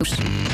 Música 0.00 0.47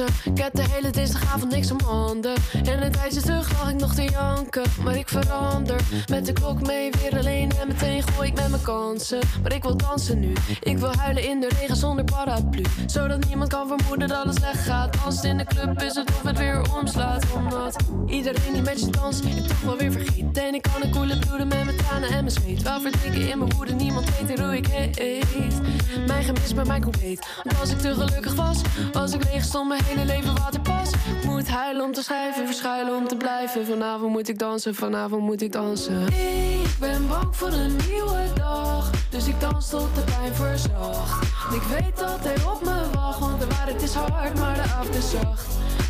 dansen, 0.00 0.32
ik 0.32 0.38
heb 0.38 0.54
de 0.54 0.64
hele 0.70 0.90
dinsdagavond 0.90 1.52
niks 1.52 1.70
om 1.70 1.80
handen. 1.84 2.34
En 2.64 2.82
een 2.84 2.92
tijdje 2.92 3.20
terug 3.20 3.52
lag 3.58 3.70
ik 3.70 3.80
nog 3.80 3.94
te 3.94 4.04
janken, 4.04 4.62
maar 4.84 4.96
ik 4.96 5.08
verander. 5.08 5.80
Met 6.10 6.26
de 6.26 6.32
klok 6.32 6.66
mee 6.66 6.90
weer 6.90 7.18
alleen 7.18 7.50
en 7.60 7.68
meteen 7.68 8.02
gooi 8.02 8.28
ik 8.28 8.34
met 8.34 8.48
mijn 8.48 8.62
kansen. 8.62 9.18
Maar 9.42 9.54
ik 9.54 9.62
wil 9.62 9.76
dansen 9.76 10.20
nu, 10.20 10.32
ik 10.60 10.78
wil 10.78 10.94
huilen 10.96 11.28
in 11.28 11.40
de 11.40 11.48
regen 11.60 11.76
zonder 11.76 12.04
paraplu. 12.04 12.64
Zodat 12.86 13.26
niemand 13.26 13.48
kan 13.48 13.66
vermoeden 13.68 14.08
dat 14.08 14.24
het 14.24 14.36
slecht 14.36 14.58
gaat. 14.66 14.96
Als 15.04 15.22
in 15.22 15.38
de 15.38 15.44
club 15.44 15.82
is 15.82 15.94
het 15.94 16.08
of 16.08 16.22
het 16.22 16.38
weer 16.38 16.62
omslaat. 16.78 17.24
Omdat 17.34 17.76
iedereen 18.06 18.52
die 18.52 18.62
met 18.62 18.80
je 18.80 18.90
danst, 18.90 19.24
ik 19.24 19.46
toch 19.46 19.60
wel 19.60 19.76
weer 19.76 19.92
vergeet. 19.92 20.38
En 20.38 20.54
ik 20.54 20.62
kan 20.62 20.82
een 20.82 20.90
koele 20.90 21.18
bloeden 21.18 21.48
met 21.48 21.64
mijn 21.64 21.76
tranen 21.76 22.08
en 22.08 22.24
mijn 22.24 22.30
zweet. 22.30 22.62
Wel 22.62 22.80
verdrinken 22.80 23.30
in 23.30 23.38
mijn 23.38 23.54
woede, 23.56 23.72
niemand 23.72 24.06
weet 24.26 24.38
hoe 24.38 24.56
ik 24.56 24.66
heet. 24.66 25.60
Mijn 26.06 26.24
gemis 26.24 26.54
bij 26.54 26.64
mij 26.64 26.80
compleet. 26.80 27.26
Als 27.60 27.70
ik 27.70 27.78
te 27.78 27.94
gelukkig 27.94 28.34
was, 28.34 28.60
als 28.92 29.12
ik 29.12 29.24
leeg 29.24 29.44
stond, 29.44 29.68
mijn 29.68 29.82
hele 29.90 30.04
leven 30.04 30.34
waterpas. 30.34 30.90
Ik 30.90 31.24
moet 31.24 31.48
huilen 31.48 31.84
om 31.84 31.92
te 31.92 32.02
schrijven, 32.02 32.46
verschuilen 32.46 32.96
om 32.96 33.08
te 33.08 33.16
blijven. 33.16 33.66
Vanavond 33.66 34.12
moet 34.12 34.28
ik 34.28 34.38
dansen, 34.38 34.74
vanavond 34.74 35.22
moet 35.22 35.42
ik 35.42 35.52
dansen. 35.52 36.06
Ik 36.06 36.76
ben 36.80 37.08
bang 37.08 37.36
voor 37.36 37.52
een 37.52 37.76
nieuwe 37.88 38.26
dag, 38.34 38.90
dus 39.10 39.26
ik 39.26 39.40
dans 39.40 39.68
tot 39.68 39.94
de 39.94 40.00
pijn 40.00 40.34
verzacht. 40.34 41.22
Ik 41.54 41.62
weet 41.62 41.98
dat 41.98 42.18
hij 42.22 42.44
op 42.52 42.64
me 42.64 42.90
wacht. 42.94 43.18
want 43.18 43.40
de 43.40 43.46
waarheid 43.46 43.82
is 43.82 43.94
hard, 43.94 44.38
maar 44.38 44.54
de 44.54 44.62
avond 44.62 44.94
is 44.94 45.10
zacht. 45.10 45.46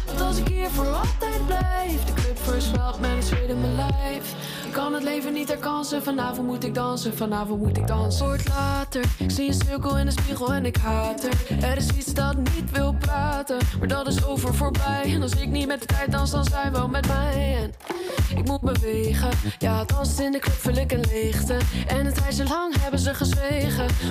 Want 0.07 0.21
als 0.21 0.39
ik 0.39 0.49
hier 0.49 0.71
voor 0.71 0.87
altijd 0.87 1.47
blijf, 1.47 2.05
de 2.05 2.13
club 2.13 2.39
versmelt 2.39 3.01
met 3.01 3.11
een 3.11 3.23
zweet 3.23 3.49
in 3.49 3.61
mijn 3.61 3.75
lijf. 3.75 4.35
Ik 4.67 4.77
kan 4.77 4.95
het 4.95 5.03
leven 5.03 5.33
niet 5.33 5.49
herkansen, 5.49 6.03
vanavond 6.03 6.47
moet 6.47 6.65
ik 6.65 6.75
dansen, 6.75 7.17
vanavond 7.17 7.63
moet 7.63 7.77
ik 7.77 7.87
dansen. 7.87 8.27
Wordt 8.27 8.49
later, 8.49 9.05
ik 9.19 9.31
zie 9.31 9.49
een 9.49 9.55
cirkel 9.55 9.99
in 9.99 10.07
de 10.07 10.13
spiegel 10.13 10.53
en 10.53 10.67
ik 10.67 10.77
haat 10.77 11.25
er. 11.25 11.65
Er 11.65 11.77
is 11.77 11.89
iets 11.89 12.15
dat 12.15 12.37
niet 12.37 12.71
wil 12.73 12.95
praten, 12.99 13.59
maar 13.79 13.89
dat 13.89 14.07
is 14.07 14.25
over 14.25 14.55
voorbij. 14.55 15.03
En 15.15 15.23
als 15.23 15.35
ik 15.35 15.49
niet 15.49 15.67
met 15.67 15.81
de 15.81 15.87
tijd 15.87 16.13
dans, 16.13 16.31
dan 16.31 16.45
zij 16.45 16.73
wel 16.73 16.89
met 16.89 17.07
mij. 17.07 17.57
En 17.63 17.73
ik 18.39 18.47
moet 18.47 18.61
bewegen, 18.61 19.31
ja, 19.59 19.85
dansen 19.85 20.25
in 20.25 20.33
de 20.33 20.39
club 20.39 20.55
vul 20.55 20.77
ik 20.77 20.93
een 20.93 21.05
leegte. 21.11 21.57
En 21.87 22.07
het 22.07 22.15
tijdje 22.15 22.45
lang 22.45 22.75
hebben 22.81 23.01
ze 23.01 23.10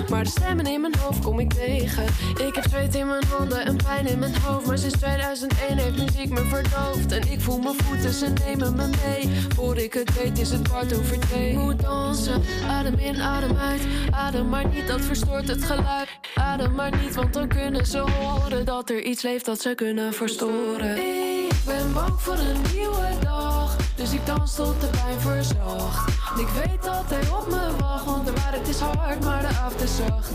maar 0.08 0.24
de 0.24 0.30
stemmen 0.30 0.66
in 0.66 0.80
mijn 0.80 0.94
hoofd 0.98 1.18
kom 1.18 1.38
ik 1.38 1.52
tegen. 1.52 2.04
Ik 2.46 2.54
heb 2.54 2.64
zweet 2.68 2.94
in 2.94 3.06
mijn 3.06 3.24
handen 3.24 3.64
en 3.64 3.76
pijn 3.76 4.06
in 4.06 4.18
mijn 4.18 4.36
hoofd, 4.36 4.66
maar 4.66 4.78
sinds 4.78 4.96
2001 4.96 5.78
heeft 5.78 5.96
muziek 5.96 6.28
me 6.28 6.44
verdoofd. 6.44 7.12
En 7.12 7.32
ik 7.32 7.40
voel 7.40 7.58
mijn 7.58 7.74
voeten, 7.84 8.12
ze 8.12 8.32
nemen 8.44 8.76
me 8.76 8.86
mee. 8.86 9.30
Voor 9.54 9.76
ik 9.76 9.92
het 9.92 10.22
weet 10.22 10.38
is 10.38 10.50
het 10.50 10.68
kwart 10.68 10.98
over 10.98 11.20
twee. 11.20 11.56
Moet 11.56 11.80
dansen, 11.80 12.42
adem 12.68 12.94
in, 12.98 13.20
adem 13.20 13.56
uit. 13.56 13.80
Adem 14.10 14.48
maar 14.48 14.68
niet, 14.68 14.86
dat 14.86 15.00
verstoort 15.00 15.48
het 15.48 15.64
geluid. 15.64 16.08
Adem 16.34 16.74
maar 16.74 16.96
niet, 16.96 17.14
want 17.14 17.32
dan 17.32 17.48
kunnen 17.48 17.86
ze 17.86 17.98
horen 17.98 18.64
dat 18.64 18.90
er 18.90 19.02
iets 19.02 19.22
leeft 19.22 19.44
dat 19.44 19.60
ze 19.60 19.74
kunnen 19.74 20.14
verstoren. 20.14 20.96
Ik 20.96 21.52
ben 21.66 21.92
bang 21.92 22.20
voor 22.20 22.38
een 22.38 22.60
nieuwe 22.74 23.08
dag, 23.22 23.76
dus 24.00 24.12
ik 24.12 24.26
dans 24.26 24.54
tot 24.54 24.80
de 24.80 24.86
pijn 24.86 25.20
verzacht. 25.20 26.08
Ik 26.38 26.48
weet 26.48 26.82
dat 26.82 27.04
hij 27.06 27.38
op 27.38 27.46
me 27.50 27.76
wacht, 27.80 28.04
want 28.04 28.26
de 28.26 28.32
waarheid 28.32 28.68
is 28.68 28.78
hard, 28.78 29.24
maar 29.24 29.40
de 29.40 29.46
avond 29.46 29.82
is 29.82 29.96
zacht. 29.96 30.32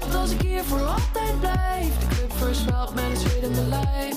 Want 0.00 0.14
als 0.14 0.30
ik 0.30 0.40
hier 0.40 0.64
voor 0.64 0.82
altijd 0.82 1.40
blijf, 1.40 1.98
de 1.98 2.06
club 2.06 2.32
versmelt 2.32 2.94
met 2.94 3.24
in 3.42 3.50
mijn 3.50 3.68
lijf. 3.68 4.16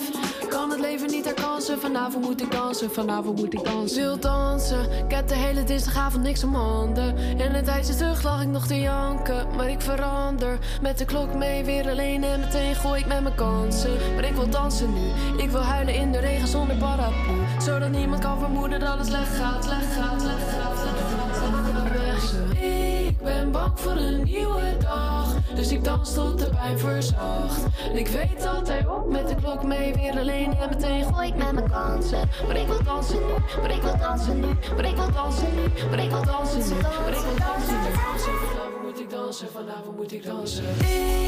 Kan 0.50 0.70
het 0.70 0.80
leven 0.80 1.10
niet 1.10 1.26
herkansen, 1.26 1.80
vanavond 1.80 2.26
moet 2.26 2.42
ik 2.42 2.52
dansen, 2.52 2.92
vanavond 2.92 3.40
moet 3.40 3.54
ik 3.54 3.64
dansen. 3.64 4.02
Wil 4.02 4.20
dansen, 4.20 5.06
ik 5.06 5.12
heb 5.12 5.28
de 5.28 5.36
hele 5.36 5.64
dinsdagavond 5.64 6.24
niks 6.24 6.44
om 6.44 6.56
handen. 6.56 7.18
En 7.18 7.56
een 7.56 7.64
tijdje 7.64 7.96
terug 7.96 8.24
lag 8.24 8.42
ik 8.42 8.48
nog 8.48 8.68
te 8.68 8.80
janken, 8.80 9.48
maar 9.56 9.70
ik 9.70 9.82
verander. 9.82 10.60
Met 10.82 10.98
de 10.98 11.06
klok 11.06 11.34
mee, 11.34 11.64
weer 11.64 11.90
alleen 11.90 12.24
en 12.24 12.40
meteen 12.40 12.76
gooi 12.76 13.00
ik 13.00 13.08
met 13.08 13.22
mijn 13.22 13.36
kansen. 13.36 13.98
Maar 14.16 14.26
ik 14.26 14.34
wil 14.34 14.50
dansen 14.50 14.94
nu, 14.94 15.12
ik 15.44 15.50
wil 15.50 15.62
huilen 15.62 15.94
in 15.94 16.12
de 16.12 16.20
regen 16.20 16.48
zonder 16.48 16.76
paraplu. 16.76 17.41
Zodat 17.66 17.90
niemand 17.90 18.22
kan 18.22 18.40
vermoeden 18.40 18.80
dat 18.80 18.98
het 18.98 19.08
slecht 19.08 19.36
gaat, 19.36 19.64
slecht 19.64 19.94
gaat, 19.94 20.22
slecht 20.22 20.50
gaat, 20.50 20.78
slecht 20.78 20.96
gaat. 20.96 22.62
Ik 22.64 23.18
ben 23.24 23.52
bang 23.52 23.80
voor 23.80 23.92
een 23.92 24.24
nieuwe 24.24 24.78
dag, 24.80 25.36
dus 25.56 25.72
ik 25.72 25.84
dans 25.84 26.14
tot 26.14 26.40
de 26.40 26.50
pijn 26.50 26.80
verzacht. 26.80 27.64
En 27.92 27.98
ik 27.98 28.08
weet 28.08 28.44
dat 28.44 28.68
hij 28.68 28.88
op 28.88 29.10
met 29.10 29.28
de 29.28 29.36
klok 29.36 29.64
mee, 29.64 29.94
weer 29.94 30.20
alleen 30.20 30.58
en 30.58 30.70
meteen 30.70 31.14
gooi 31.14 31.28
ik 31.28 31.36
met 31.36 31.52
mijn 31.52 31.70
kansen. 31.70 32.30
Maar 32.48 32.56
ik 32.56 32.68
wil 32.68 32.84
dansen 32.84 33.20
nu, 33.20 33.62
maar 33.62 33.72
ik 33.72 33.82
wil 33.82 33.98
dansen 33.98 34.40
nu, 34.40 34.48
maar 34.76 34.86
ik 34.86 34.96
wil 34.96 35.12
dansen 35.12 35.56
nu, 35.56 35.88
maar 35.90 36.04
ik 36.04 36.10
wil 36.10 36.26
dansen 36.26 36.60
nu, 36.60 36.82
maar 36.82 37.14
ik 37.14 37.22
wil 37.22 37.38
dansen 37.38 37.80
nu. 37.82 38.81
Ik 39.02 39.10
dansen, 39.10 39.48
vanavond 39.52 39.96
moet 39.98 40.12
ik 40.12 40.26
dansen. 40.26 40.64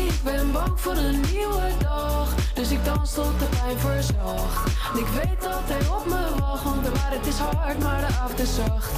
Ik 0.07 0.19
ben 0.23 0.51
bang 0.51 0.79
voor 0.79 0.95
een 0.95 1.21
nieuwe 1.31 1.69
dag, 1.79 2.35
dus 2.53 2.71
ik 2.71 2.85
dans 2.85 3.13
tot 3.13 3.39
de 3.39 3.45
pijn 3.45 3.79
verzacht. 3.79 4.67
Ik 4.97 5.07
weet 5.07 5.41
dat 5.41 5.61
hij 5.65 5.87
op 5.97 6.05
me 6.05 6.39
wacht, 6.39 6.63
want 6.63 6.83
de 6.85 6.91
waarheid 6.91 7.27
is 7.27 7.37
hard, 7.37 7.79
maar 7.79 7.99
de 7.99 8.05
avond 8.05 8.39
is 8.39 8.55
zacht. 8.55 8.91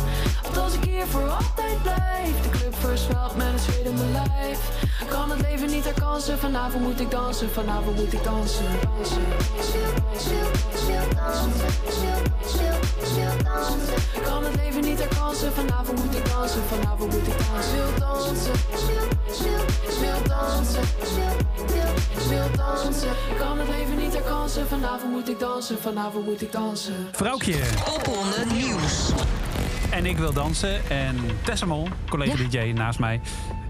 Want 0.43 0.57
als 0.57 0.73
ik 0.73 0.83
hier 0.83 1.05
voor 1.05 1.29
altijd 1.29 1.81
blijf, 1.81 2.41
de 2.41 2.49
club 2.49 2.75
versmelt 2.75 3.35
met 3.35 3.47
een 3.47 3.59
zweet 3.59 3.85
in 3.85 3.93
mijn 3.93 4.11
lijf. 4.11 4.59
Ik 5.01 5.07
kan 5.07 5.29
het 5.29 5.41
leven 5.41 5.69
niet 5.69 5.83
herkansen, 5.83 6.37
vanavond 6.37 6.83
moet 6.83 6.99
ik 6.99 7.11
dansen, 7.11 7.49
vanavond 7.49 7.95
moet 7.95 8.13
ik 8.13 8.23
dansen. 8.23 8.65
dansen, 8.81 9.21
dansen, 13.43 13.93
Ik 14.13 14.21
kan 14.23 14.43
het 14.43 14.55
leven 14.55 14.81
niet 14.81 14.99
herkansen, 14.99 15.51
vanavond 15.51 16.05
moet 16.05 16.15
ik 16.15 16.29
dansen, 16.29 16.61
vanavond 16.61 17.11
moet 17.11 17.27
ik 17.27 17.37
dansen. 17.37 17.75
Wil 17.75 17.99
dansen, 17.99 18.53
wil 19.99 20.27
dansen, 20.27 20.81
wil 22.29 22.55
dansen. 22.55 23.09
Ik 23.09 23.37
kan 23.37 23.59
het 23.59 23.69
leven 23.69 23.97
niet 23.97 24.13
herkansen, 24.13 24.67
vanavond 24.67 25.11
moet 25.11 25.29
ik 25.29 25.39
dansen, 25.39 25.77
vanavond 25.79 26.25
moet 26.25 26.41
ik 26.41 26.51
dansen. 26.51 26.93
Vrouwtje. 27.11 27.55
Popronde 27.85 28.53
Nieuws. 28.53 29.11
En 29.91 30.05
ik 30.05 30.17
wil 30.17 30.33
dansen. 30.33 30.89
En 30.89 31.15
Tessa 31.43 31.65
Mol, 31.65 31.87
collega 32.09 32.35
DJ 32.49 32.57
naast 32.57 32.99
mij. 32.99 33.21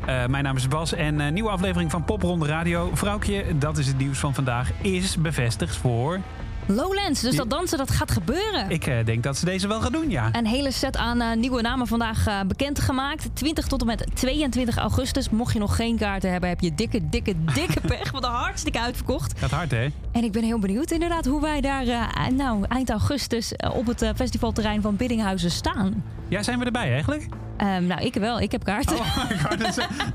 Eh, 0.06 0.26
mijn 0.26 0.44
naam 0.44 0.56
is 0.56 0.68
Bas 0.68 0.94
en 0.94 1.20
een 1.20 1.34
nieuwe 1.34 1.50
aflevering 1.50 1.92
van 1.92 2.04
Popronde 2.04 2.46
Radio. 2.46 2.90
Vrouwtje, 2.94 3.58
dat 3.58 3.78
is 3.78 3.88
het 3.88 3.98
nieuws 3.98 4.18
van 4.18 4.34
vandaag, 4.34 4.72
is 4.82 5.18
bevestigd 5.18 5.76
voor... 5.76 6.20
Lowlands, 6.68 7.22
dus 7.22 7.36
dat 7.36 7.50
dansen 7.50 7.78
dat 7.78 7.92
gaat 7.92 8.12
gebeuren. 8.12 8.70
Ik 8.70 8.88
eh, 8.88 9.06
denk 9.06 9.24
dat 9.24 9.38
ze 9.38 9.46
deze 9.46 9.68
wel 9.68 9.82
gaan 9.82 9.92
doen, 9.92 10.10
ja. 10.10 10.30
Een 10.32 10.46
hele 10.46 10.72
set 10.72 10.98
aan 10.98 11.22
eh, 11.22 11.36
nieuwe 11.36 11.62
namen 11.62 11.88
vandaag 11.88 12.28
eh, 12.28 12.40
bekendgemaakt. 12.48 13.30
20 13.34 13.68
tot 13.68 13.82
en 13.82 13.88
met 13.88 14.06
22 14.14 14.78
augustus. 14.78 15.30
Mocht 15.30 15.54
je 15.54 15.60
nog 15.60 15.76
geen 15.76 15.98
kaarten 15.98 16.32
hebben, 16.32 16.50
heb 16.50 16.60
je 16.60 16.76
dikke, 16.76 17.10
dikke, 17.10 17.34
dikke 17.54 17.82
pech. 17.98 18.12
Want 18.12 18.26
hartstikke 18.26 18.80
uitverkocht. 18.80 19.40
Gaat 19.40 19.52
hard, 19.52 19.72
hè? 19.72 19.88
En 20.12 20.24
ik 20.24 20.32
ben 20.32 20.44
heel 20.44 20.60
benieuwd 20.60 20.92
inderdaad 20.92 21.26
hoe 21.26 21.42
wij 21.42 21.62
daar 21.62 21.86
nou, 22.34 22.66
eind 22.70 22.90
augustus 22.90 23.54
op 23.74 23.86
het 23.86 24.12
festivalterrein 24.16 24.82
van 24.82 24.96
Biddinghuizen 24.96 25.52
staan. 25.52 26.04
Ja, 26.28 26.44
zijn 26.44 26.60
we 26.60 26.66
erbij 26.66 26.92
eigenlijk? 26.92 27.28
Ehm, 27.58 27.86
nou, 27.86 28.02
ik 28.02 28.14
wel. 28.14 28.40
Ik 28.40 28.52
heb 28.52 28.64
kaarten. 28.64 28.98
Oh, 28.98 29.18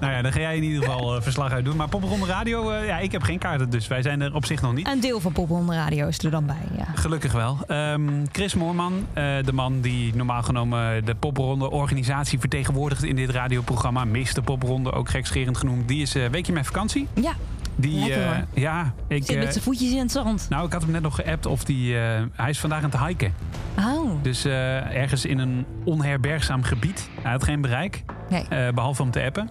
nou 0.00 0.12
ja, 0.12 0.22
dan 0.22 0.32
ga 0.32 0.40
jij 0.40 0.56
in 0.56 0.62
ieder 0.62 0.82
geval 0.82 1.16
eh, 1.16 1.22
verslag 1.22 1.52
uit 1.52 1.64
doen. 1.64 1.76
Maar 1.76 1.88
Popronde 1.88 2.26
Radio, 2.26 2.70
eh, 2.70 2.86
ja, 2.86 2.98
ik 2.98 3.12
heb 3.12 3.22
geen 3.22 3.38
kaarten, 3.38 3.70
dus 3.70 3.88
wij 3.88 4.02
zijn 4.02 4.20
er 4.20 4.34
op 4.34 4.46
zich 4.46 4.62
nog 4.62 4.74
niet. 4.74 4.88
Een 4.88 5.00
deel 5.00 5.20
van 5.20 5.32
Popronde 5.32 5.74
Radio 5.74 6.06
is 6.06 6.18
er 6.18 6.30
dan 6.30 6.46
bij, 6.46 6.62
ja. 6.76 6.84
Gelukkig 6.94 7.32
wel. 7.32 7.58
Ehm, 7.66 8.26
Chris 8.32 8.54
Moorman, 8.54 9.06
eh, 9.12 9.24
de 9.44 9.52
man 9.52 9.80
die 9.80 10.14
normaal 10.14 10.42
genomen 10.42 11.04
de 11.04 11.14
popronde 11.14 11.70
organisatie 11.70 12.38
vertegenwoordigt 12.38 13.02
in 13.02 13.16
dit 13.16 13.30
radioprogramma. 13.30 14.04
Mr. 14.04 14.42
Popronde, 14.44 14.92
ook 14.92 15.08
gekscherend 15.08 15.56
genoemd. 15.56 15.88
Die 15.88 16.02
is 16.02 16.12
weekje 16.12 16.52
met 16.52 16.66
vakantie. 16.66 17.08
Ja, 17.14 17.32
Die, 17.76 18.12
eh, 18.14 18.38
ja, 18.54 18.92
ik, 19.08 19.24
zit 19.24 19.36
eh, 19.36 19.42
met 19.42 19.52
zijn 19.52 19.64
voetjes 19.64 19.90
in 19.90 19.98
het 19.98 20.12
zand. 20.12 20.46
nou, 20.48 20.66
ik 20.66 20.72
had 20.72 20.82
hem 20.82 20.90
net 20.90 21.02
nog 21.02 21.14
geappt 21.14 21.46
of 21.46 21.64
die, 21.64 21.98
eh, 21.98 22.22
hij 22.32 22.50
is 22.50 22.58
vandaag 22.58 22.82
aan 22.82 22.90
het 22.90 23.00
hiken. 23.06 23.34
Oh, 23.78 24.10
Dus 24.22 24.44
eh, 24.44 24.96
ergens 24.96 25.24
in 25.24 25.38
een 25.38 25.64
onherbergzaam 25.84 26.62
gebied. 26.62 27.08
Hij 27.22 27.30
had 27.32 27.44
geen 27.44 27.60
bereik, 27.60 28.02
nee. 28.30 28.44
eh, 28.48 28.72
behalve 28.74 29.02
om 29.02 29.10
te 29.10 29.22
appen. 29.22 29.50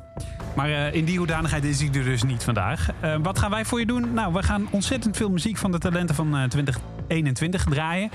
Maar 0.55 0.69
eh, 0.69 0.93
in 0.93 1.05
die 1.05 1.17
hoedanigheid 1.17 1.63
is 1.63 1.79
hij 1.79 1.87
er 1.93 2.03
dus 2.03 2.23
niet 2.23 2.43
vandaag. 2.43 2.89
Eh, 2.99 3.15
wat 3.21 3.39
gaan 3.39 3.49
wij 3.49 3.65
voor 3.65 3.79
je 3.79 3.85
doen? 3.85 4.13
Nou, 4.13 4.33
we 4.33 4.43
gaan 4.43 4.67
ontzettend 4.69 5.17
veel 5.17 5.29
muziek 5.29 5.57
van 5.57 5.71
de 5.71 5.77
talenten 5.77 6.15
van 6.15 6.37
eh, 6.37 6.43
2021 6.43 7.63
draaien. 7.63 8.09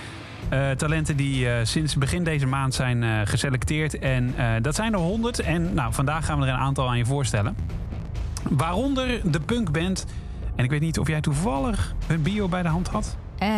Eh, 0.48 0.70
talenten 0.70 1.16
die 1.16 1.48
eh, 1.50 1.64
sinds 1.64 1.96
begin 1.96 2.24
deze 2.24 2.46
maand 2.46 2.74
zijn 2.74 3.02
eh, 3.02 3.10
geselecteerd. 3.24 3.98
En 3.98 4.34
eh, 4.36 4.46
dat 4.62 4.74
zijn 4.74 4.92
er 4.92 4.98
100. 4.98 5.38
En 5.38 5.74
nou, 5.74 5.92
vandaag 5.92 6.26
gaan 6.26 6.38
we 6.40 6.46
er 6.46 6.52
een 6.52 6.58
aantal 6.58 6.88
aan 6.88 6.98
je 6.98 7.04
voorstellen. 7.06 7.56
Waaronder 8.50 9.30
de 9.30 9.40
punkband. 9.40 10.06
En 10.56 10.64
ik 10.64 10.70
weet 10.70 10.80
niet 10.80 10.98
of 10.98 11.08
jij 11.08 11.20
toevallig 11.20 11.94
een 12.08 12.22
bio 12.22 12.48
bij 12.48 12.62
de 12.62 12.68
hand 12.68 12.88
had. 12.88 13.16
Eh, 13.38 13.48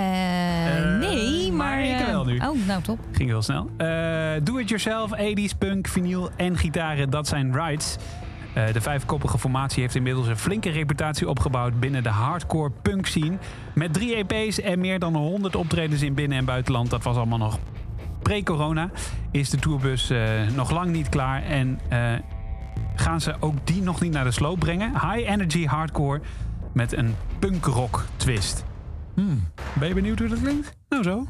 Eh, 0.76 0.98
nee, 0.98 1.52
maar 1.52 1.68
maar... 1.68 1.84
ik 1.84 2.00
eh, 2.00 2.06
wel 2.06 2.24
nu. 2.24 2.38
Oh, 2.38 2.66
nou 2.66 2.82
top. 2.82 2.98
Ging 3.12 3.28
heel 3.28 3.42
snel. 3.42 3.70
Do-it-yourself, 4.42 5.10
80s, 5.20 5.58
punk, 5.58 5.88
vinyl 5.88 6.30
en 6.36 6.56
gitaren, 6.56 7.10
dat 7.10 7.28
zijn 7.28 7.52
rights. 7.52 7.96
Eh, 8.54 8.72
de 8.72 8.80
vijfkoppige 8.80 9.38
formatie 9.38 9.82
heeft 9.82 9.94
inmiddels 9.94 10.26
een 10.26 10.36
flinke 10.36 10.70
reputatie 10.70 11.28
opgebouwd 11.28 11.80
binnen 11.80 12.02
de 12.02 12.08
hardcore 12.08 12.70
punk 12.82 13.06
scene. 13.06 13.36
Met 13.74 13.92
drie 13.92 14.14
EP's 14.24 14.60
en 14.60 14.80
meer 14.80 14.98
dan 14.98 15.16
100 15.16 15.56
optredens 15.56 16.02
in 16.02 16.14
binnen- 16.14 16.38
en 16.38 16.44
buitenland. 16.44 16.90
Dat 16.90 17.02
was 17.02 17.16
allemaal 17.16 17.38
nog 17.38 17.58
pre-corona. 18.22 18.90
Is 19.30 19.50
de 19.50 19.56
tourbus 19.56 20.12
nog 20.54 20.70
lang 20.70 20.90
niet 20.90 21.08
klaar 21.08 21.42
en 21.42 21.80
gaan 22.96 23.20
ze 23.20 23.34
ook 23.40 23.66
die 23.66 23.82
nog 23.82 24.00
niet 24.00 24.12
naar 24.12 24.24
de 24.24 24.30
sloop 24.30 24.58
brengen. 24.58 24.90
High 24.92 25.30
energy 25.30 25.66
hardcore 25.66 26.20
met 26.72 26.92
een 26.96 27.14
punkrock 27.38 28.04
twist. 28.16 28.64
Hmm, 29.14 29.44
Ben 29.78 29.88
je 29.88 29.94
benieuwd 29.94 30.18
hoe 30.18 30.28
dat 30.28 30.40
klinkt? 30.40 30.72
Nou 30.88 31.02
zo. 31.02 31.26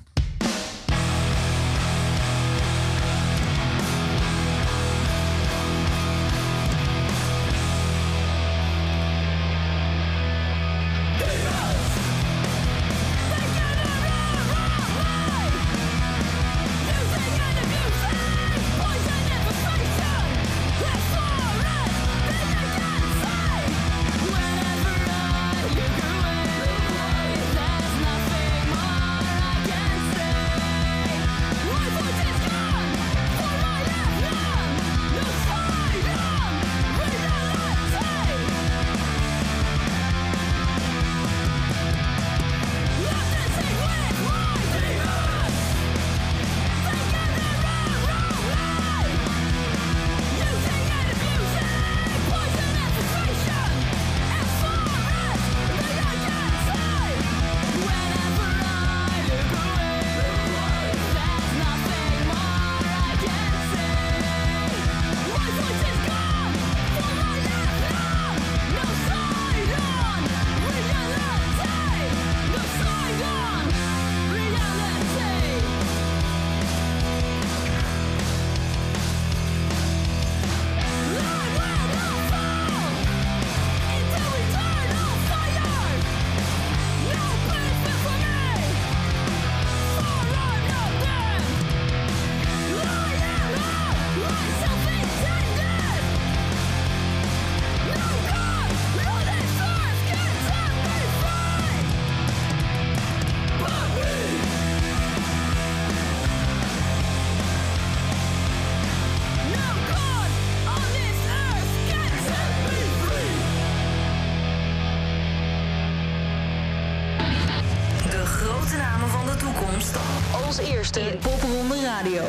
Als 120.47 120.59
eerste 120.59 121.01
Popronde 121.23 121.77
Radio. 121.85 122.23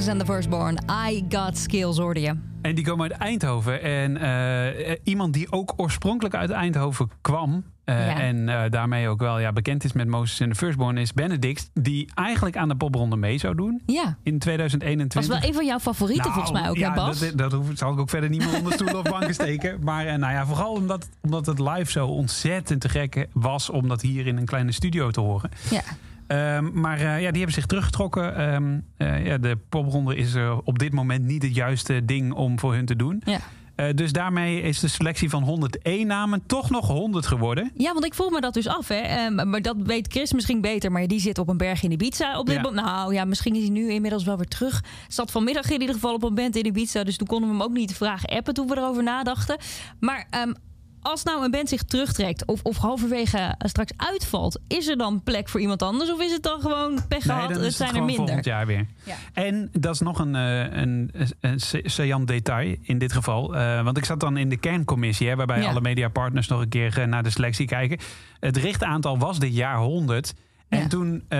Moses 0.00 0.14
and 0.14 0.26
the 0.26 0.32
Firstborn, 0.32 0.78
I 1.08 1.24
Got 1.28 1.58
Skills, 1.58 1.98
hoorde 1.98 2.20
je. 2.20 2.34
En 2.62 2.74
die 2.74 2.84
komen 2.84 3.10
uit 3.10 3.20
Eindhoven. 3.20 3.82
En 3.82 4.16
eh, 4.16 4.96
iemand 5.04 5.32
die 5.32 5.52
ook 5.52 5.72
oorspronkelijk 5.76 6.34
uit 6.34 6.50
Eindhoven 6.50 7.10
kwam. 7.20 7.64
eh, 7.84 8.06
Ja. 8.06 8.20
En 8.20 8.48
eh, 8.48 8.70
daarmee 8.70 9.08
ook 9.08 9.20
wel 9.20 9.38
ja, 9.38 9.52
bekend 9.52 9.84
is 9.84 9.92
met 9.92 10.08
Moses 10.08 10.40
en 10.40 10.48
de 10.48 10.54
Firstborn. 10.54 10.96
Is 10.96 11.12
Benedict. 11.12 11.70
Die 11.74 12.10
eigenlijk 12.14 12.56
aan 12.56 12.68
de 12.68 12.76
popronde 12.76 13.16
mee 13.16 13.38
zou 13.38 13.54
doen. 13.54 13.82
Ja, 13.86 14.16
In 14.22 14.38
2021. 14.38 15.28
was 15.28 15.38
wel 15.40 15.48
een 15.48 15.54
van 15.54 15.66
jouw 15.66 15.78
favorieten 15.78 16.30
Nou, 16.30 16.34
volgens 16.40 16.60
mij 16.60 16.70
ook, 16.70 16.76
ja, 16.76 16.88
hè 16.88 16.94
Bas? 16.94 17.18
Dat, 17.20 17.38
dat 17.38 17.52
hoef, 17.52 17.66
zal 17.74 17.92
ik 17.92 17.98
ook 17.98 18.10
verder 18.10 18.30
niet 18.30 18.44
meer 18.44 18.56
onder 18.56 18.72
stoelen 18.72 18.96
of 18.98 19.02
banken 19.10 19.34
steken. 19.34 19.78
Maar 19.84 20.06
eh, 20.06 20.16
nou 20.16 20.32
ja, 20.32 20.46
vooral 20.46 20.72
omdat, 20.72 21.08
omdat 21.20 21.46
het 21.46 21.58
live 21.58 21.90
zo 21.90 22.06
ontzettend 22.06 22.80
te 22.80 22.88
gek 22.88 23.26
was 23.32 23.70
om 23.70 23.88
dat 23.88 24.00
hier 24.02 24.26
in 24.26 24.36
een 24.36 24.44
kleine 24.46 24.72
studio 24.72 25.10
te 25.10 25.20
horen. 25.20 25.50
Ja. 25.70 25.82
Ehm, 26.30 26.80
maar 26.80 26.98
eh, 26.98 27.04
ja, 27.04 27.16
die 27.30 27.36
hebben 27.36 27.52
zich 27.52 27.66
teruggetrokken. 27.66 28.36
Ehm, 28.36 28.78
eh, 28.96 29.26
ja, 29.26 29.38
de 29.38 29.58
popronde 29.68 30.16
is 30.16 30.34
eh, 30.34 30.58
op 30.64 30.78
dit 30.78 30.92
moment 30.92 31.24
niet 31.24 31.42
het 31.42 31.54
juiste 31.54 32.04
ding 32.04 32.32
om 32.32 32.58
voor 32.58 32.74
hun 32.74 32.84
te 32.86 32.96
doen. 32.96 33.22
Ja. 33.24 33.38
Dus 33.94 34.12
daarmee 34.12 34.62
is 34.62 34.80
de 34.80 34.88
selectie 34.88 35.30
van 35.30 35.42
101 35.42 36.06
namen 36.06 36.42
toch 36.46 36.70
nog 36.70 36.86
100 36.86 37.26
geworden. 37.26 37.70
Ja, 37.76 37.92
want 37.92 38.04
ik 38.04 38.14
vroeg 38.14 38.30
me 38.30 38.40
dat 38.40 38.54
dus 38.54 38.66
af. 38.66 38.88
Hè. 38.88 38.94
Ehm, 38.94 39.50
maar 39.50 39.62
dat 39.62 39.76
weet 39.78 40.12
Chris 40.12 40.32
misschien 40.32 40.60
beter. 40.60 40.92
Maar 40.92 41.06
die 41.06 41.20
zit 41.20 41.38
op 41.38 41.48
een 41.48 41.56
berg 41.56 41.82
in 41.82 41.90
Ibiza. 41.92 42.38
Op 42.38 42.46
dit 42.46 42.54
Ja. 42.54 42.60
moment. 42.62 42.86
Nou 42.86 43.14
ja, 43.14 43.24
misschien 43.24 43.54
is 43.54 43.60
hij 43.60 43.70
nu 43.70 43.90
inmiddels 43.92 44.24
wel 44.24 44.36
weer 44.36 44.48
terug. 44.48 44.84
Zat 45.08 45.30
vanmiddag 45.30 45.70
in 45.70 45.80
ieder 45.80 45.94
geval 45.94 46.14
op 46.14 46.22
een 46.22 46.34
band 46.34 46.56
in 46.56 46.66
Ibiza. 46.66 47.04
Dus 47.04 47.16
toen 47.16 47.26
konden 47.26 47.48
we 47.48 47.54
hem 47.54 47.64
ook 47.64 47.72
niet 47.72 47.94
vragen 47.96 48.28
appen 48.28 48.54
toen 48.54 48.68
we 48.68 48.76
erover 48.76 49.02
nadachten. 49.02 49.56
Maar 50.00 50.26
als 51.02 51.22
nou 51.22 51.44
een 51.44 51.50
band 51.50 51.68
zich 51.68 51.82
terugtrekt 51.82 52.44
of, 52.46 52.60
of 52.62 52.76
halverwege 52.76 53.54
straks 53.58 53.92
uitvalt, 53.96 54.60
is 54.68 54.88
er 54.88 54.96
dan 54.96 55.22
plek 55.22 55.48
voor 55.48 55.60
iemand 55.60 55.82
anders? 55.82 56.12
Of 56.12 56.20
is 56.20 56.32
het 56.32 56.42
dan 56.42 56.60
gewoon 56.60 56.94
pech 57.08 57.24
Nee, 57.24 57.36
gehad, 57.36 57.50
het 57.50 57.60
is 57.60 57.76
zijn 57.76 57.88
er 57.94 57.98
minder? 58.04 58.16
volgend 58.16 58.44
jaar 58.44 58.66
weer. 58.66 58.86
Ja. 59.04 59.14
En 59.32 59.68
dat 59.72 59.94
is 59.94 60.00
nog 60.00 60.18
een, 60.18 60.34
eh, 60.34 60.80
een, 60.80 61.10
een 61.40 62.26
detail 62.26 62.76
in 62.82 62.98
dit 62.98 63.12
geval. 63.12 63.56
Eh, 63.56 63.82
want 63.82 63.96
ik 63.96 64.04
zat 64.04 64.20
dan 64.20 64.36
in 64.36 64.48
de 64.48 64.56
kerncommissie, 64.56 65.28
hè, 65.28 65.36
waarbij 65.36 65.60
Ja. 65.60 65.68
alle 65.68 65.80
mediapartners 65.80 66.48
nog 66.48 66.60
een 66.60 66.68
keer 66.68 66.98
eh, 66.98 67.06
naar 67.06 67.22
de 67.22 67.30
selectie 67.30 67.66
kijken. 67.66 67.98
Het 68.40 68.56
richtaantal 68.56 69.18
was 69.18 69.38
dit 69.38 69.54
jaar 69.54 69.76
100. 69.78 70.34
En 70.68 70.80
Ja. 70.80 70.86
toen, 70.86 71.22
eh, 71.28 71.38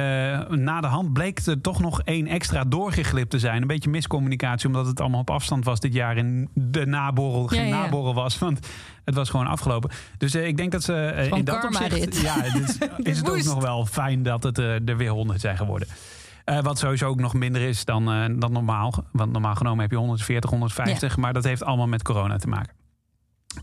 na 0.48 0.80
de 0.80 0.86
hand, 0.86 1.12
bleek 1.12 1.38
er 1.38 1.60
toch 1.60 1.80
nog 1.80 2.02
één 2.02 2.26
extra 2.26 2.64
doorgeglipt 2.64 3.30
te 3.30 3.38
zijn. 3.38 3.60
Een 3.62 3.68
beetje 3.68 3.90
miscommunicatie, 3.90 4.66
omdat 4.66 4.86
het 4.86 5.00
allemaal 5.00 5.20
op 5.20 5.30
afstand 5.30 5.64
was 5.64 5.80
dit 5.80 5.94
jaar. 5.94 6.16
En 6.16 6.48
de 6.54 6.86
naborrel 6.86 7.46
geen 7.46 7.66
ja. 7.66 7.80
naborrel 7.80 8.14
was, 8.14 8.38
want 8.38 8.68
het 9.10 9.18
was 9.18 9.30
gewoon 9.30 9.46
afgelopen. 9.46 9.90
Dus 10.18 10.34
eh, 10.34 10.46
ik 10.46 10.56
denk 10.56 10.72
dat 10.72 10.82
ze 10.82 10.94
eh, 10.94 11.30
in 11.30 11.44
dat 11.44 11.64
opzicht... 11.64 11.90
dit. 11.90 12.20
Ja, 12.20 12.42
dit 12.42 12.78
is 13.06 13.18
het 13.18 13.30
ook 13.30 13.42
nog 13.42 13.62
wel 13.62 13.86
fijn 13.86 14.22
dat 14.22 14.42
het 14.42 14.58
eh, 14.58 14.88
er 14.88 14.96
weer 14.96 15.10
100 15.10 15.40
zijn 15.40 15.56
geworden. 15.56 15.88
Eh, 16.44 16.58
wat 16.58 16.78
sowieso 16.78 17.08
ook 17.08 17.20
nog 17.20 17.34
minder 17.34 17.62
is 17.62 17.84
dan, 17.84 18.04
dan 18.38 18.52
normaal. 18.52 18.94
Want 19.12 19.32
normaal 19.32 19.54
genomen 19.54 19.80
heb 19.80 19.90
je 19.90 19.96
140, 19.96 20.50
150. 20.50 21.16
Maar 21.16 21.32
dat 21.32 21.44
heeft 21.44 21.64
allemaal 21.64 21.86
met 21.86 22.02
corona 22.02 22.36
te 22.36 22.48
maken. 22.48 22.74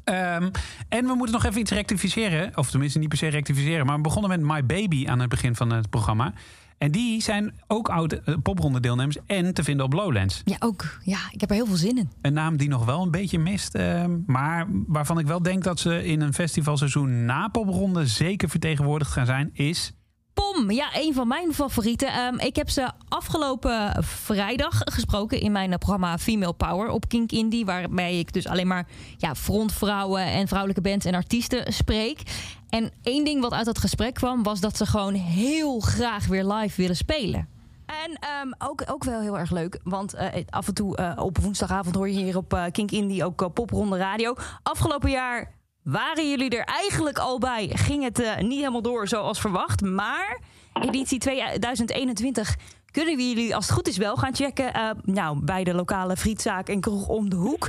Ehm, 0.03 0.49
en 0.89 1.05
we 1.05 1.13
moeten 1.13 1.35
nog 1.35 1.45
even 1.45 1.59
iets 1.59 1.71
rectificeren. 1.71 2.51
Of 2.55 2.69
tenminste 2.69 2.99
niet 2.99 3.09
per 3.09 3.17
se 3.17 3.27
rectificeren. 3.27 3.85
Maar 3.85 3.95
we 3.95 4.01
begonnen 4.01 4.29
met 4.29 4.41
My 4.41 4.65
Baby 4.65 5.07
aan 5.07 5.19
het 5.19 5.29
begin 5.29 5.55
van 5.55 5.71
het 5.71 5.89
programma. 5.89 6.33
En 6.77 6.91
die 6.91 7.21
zijn 7.21 7.53
ook 7.67 7.89
oude 7.89 8.21
eh, 8.25 8.35
popronde 8.43 8.79
deelnemers 8.79 9.17
en 9.25 9.53
te 9.53 9.63
vinden 9.63 9.85
op 9.85 9.93
Lowlands. 9.93 10.41
Ja, 10.45 10.55
ook. 10.59 10.99
Ja, 11.03 11.19
ik 11.31 11.41
heb 11.41 11.49
er 11.49 11.55
heel 11.55 11.65
veel 11.65 11.75
zin 11.75 11.97
in. 11.97 12.09
Een 12.21 12.33
naam 12.33 12.57
die 12.57 12.69
nog 12.69 12.85
wel 12.85 13.01
een 13.01 13.11
beetje 13.11 13.39
mist. 13.39 13.75
ehm, 13.75 14.17
maar 14.25 14.65
waarvan 14.87 15.19
ik 15.19 15.27
wel 15.27 15.41
denk 15.41 15.63
dat 15.63 15.79
ze 15.79 16.05
in 16.05 16.21
een 16.21 16.33
festivalseizoen 16.33 17.25
na 17.25 17.47
popronde 17.47 18.05
zeker 18.05 18.49
vertegenwoordigd 18.49 19.11
gaan 19.11 19.25
zijn, 19.25 19.49
is... 19.53 19.91
Pom, 20.37 20.71
ja, 20.71 20.89
een 20.93 21.13
van 21.13 21.27
mijn 21.27 21.53
favorieten. 21.53 22.07
Ehm, 22.07 22.39
ik 22.39 22.55
heb 22.55 22.69
ze 22.69 22.91
afgelopen 23.07 24.03
vrijdag 24.03 24.81
gesproken 24.83 25.39
in 25.39 25.51
mijn 25.51 25.77
programma 25.77 26.17
Female 26.17 26.53
Power 26.53 26.89
op 26.89 27.07
Kink 27.07 27.31
Indie. 27.31 27.65
Waarbij 27.65 28.19
ik 28.19 28.33
dus 28.33 28.47
alleen 28.47 28.67
maar 28.67 28.87
ja, 29.17 29.35
frontvrouwen 29.35 30.21
en 30.21 30.47
vrouwelijke 30.47 30.81
bands 30.81 31.05
en 31.05 31.13
artiesten 31.13 31.73
spreek. 31.73 32.21
En 32.69 32.91
één 33.03 33.25
ding 33.25 33.41
wat 33.41 33.53
uit 33.53 33.65
dat 33.65 33.77
gesprek 33.77 34.13
kwam, 34.13 34.43
was 34.43 34.59
dat 34.59 34.77
ze 34.77 34.85
gewoon 34.85 35.13
heel 35.13 35.79
graag 35.79 36.27
weer 36.27 36.45
live 36.45 36.81
willen 36.81 36.95
spelen. 36.95 37.47
En 37.85 38.17
ehm, 38.19 38.69
ook, 38.69 38.83
ook 38.87 39.03
wel 39.03 39.21
heel 39.21 39.39
erg 39.39 39.51
leuk, 39.51 39.79
want 39.83 40.13
eh, 40.13 40.43
af 40.49 40.67
en 40.67 40.73
toe 40.73 40.97
eh, 40.97 41.23
op 41.23 41.37
woensdagavond 41.37 41.95
hoor 41.95 42.09
je 42.09 42.23
hier 42.23 42.37
op 42.37 42.53
eh, 42.53 42.63
Kink 42.71 42.91
Indie 42.91 43.25
ook 43.25 43.53
Popronde 43.53 43.97
Radio. 43.97 44.35
Afgelopen 44.63 45.09
jaar 45.09 45.56
waren 45.87 46.29
jullie 46.29 46.57
er 46.57 46.63
eigenlijk 46.63 47.17
al 47.17 47.39
bij. 47.39 47.69
Ging 47.73 48.03
het 48.03 48.21
eh, 48.21 48.37
niet 48.37 48.59
helemaal 48.59 48.81
door 48.81 49.07
zoals 49.07 49.41
verwacht, 49.41 49.81
maar 49.81 50.39
editie 50.81 51.19
2021 51.19 52.55
kunnen 52.91 53.15
we 53.15 53.27
jullie 53.27 53.55
als 53.55 53.65
het 53.65 53.75
goed 53.75 53.87
is 53.87 53.97
wel 53.97 54.15
gaan 54.15 54.35
checken. 54.35 54.73
eh, 54.73 54.89
nou, 55.03 55.45
bij 55.45 55.63
de 55.63 55.73
lokale 55.73 56.15
frietzaak 56.15 56.67
en 56.69 56.81
kroeg 56.81 57.07
om 57.07 57.29
de 57.29 57.35
hoek. 57.35 57.67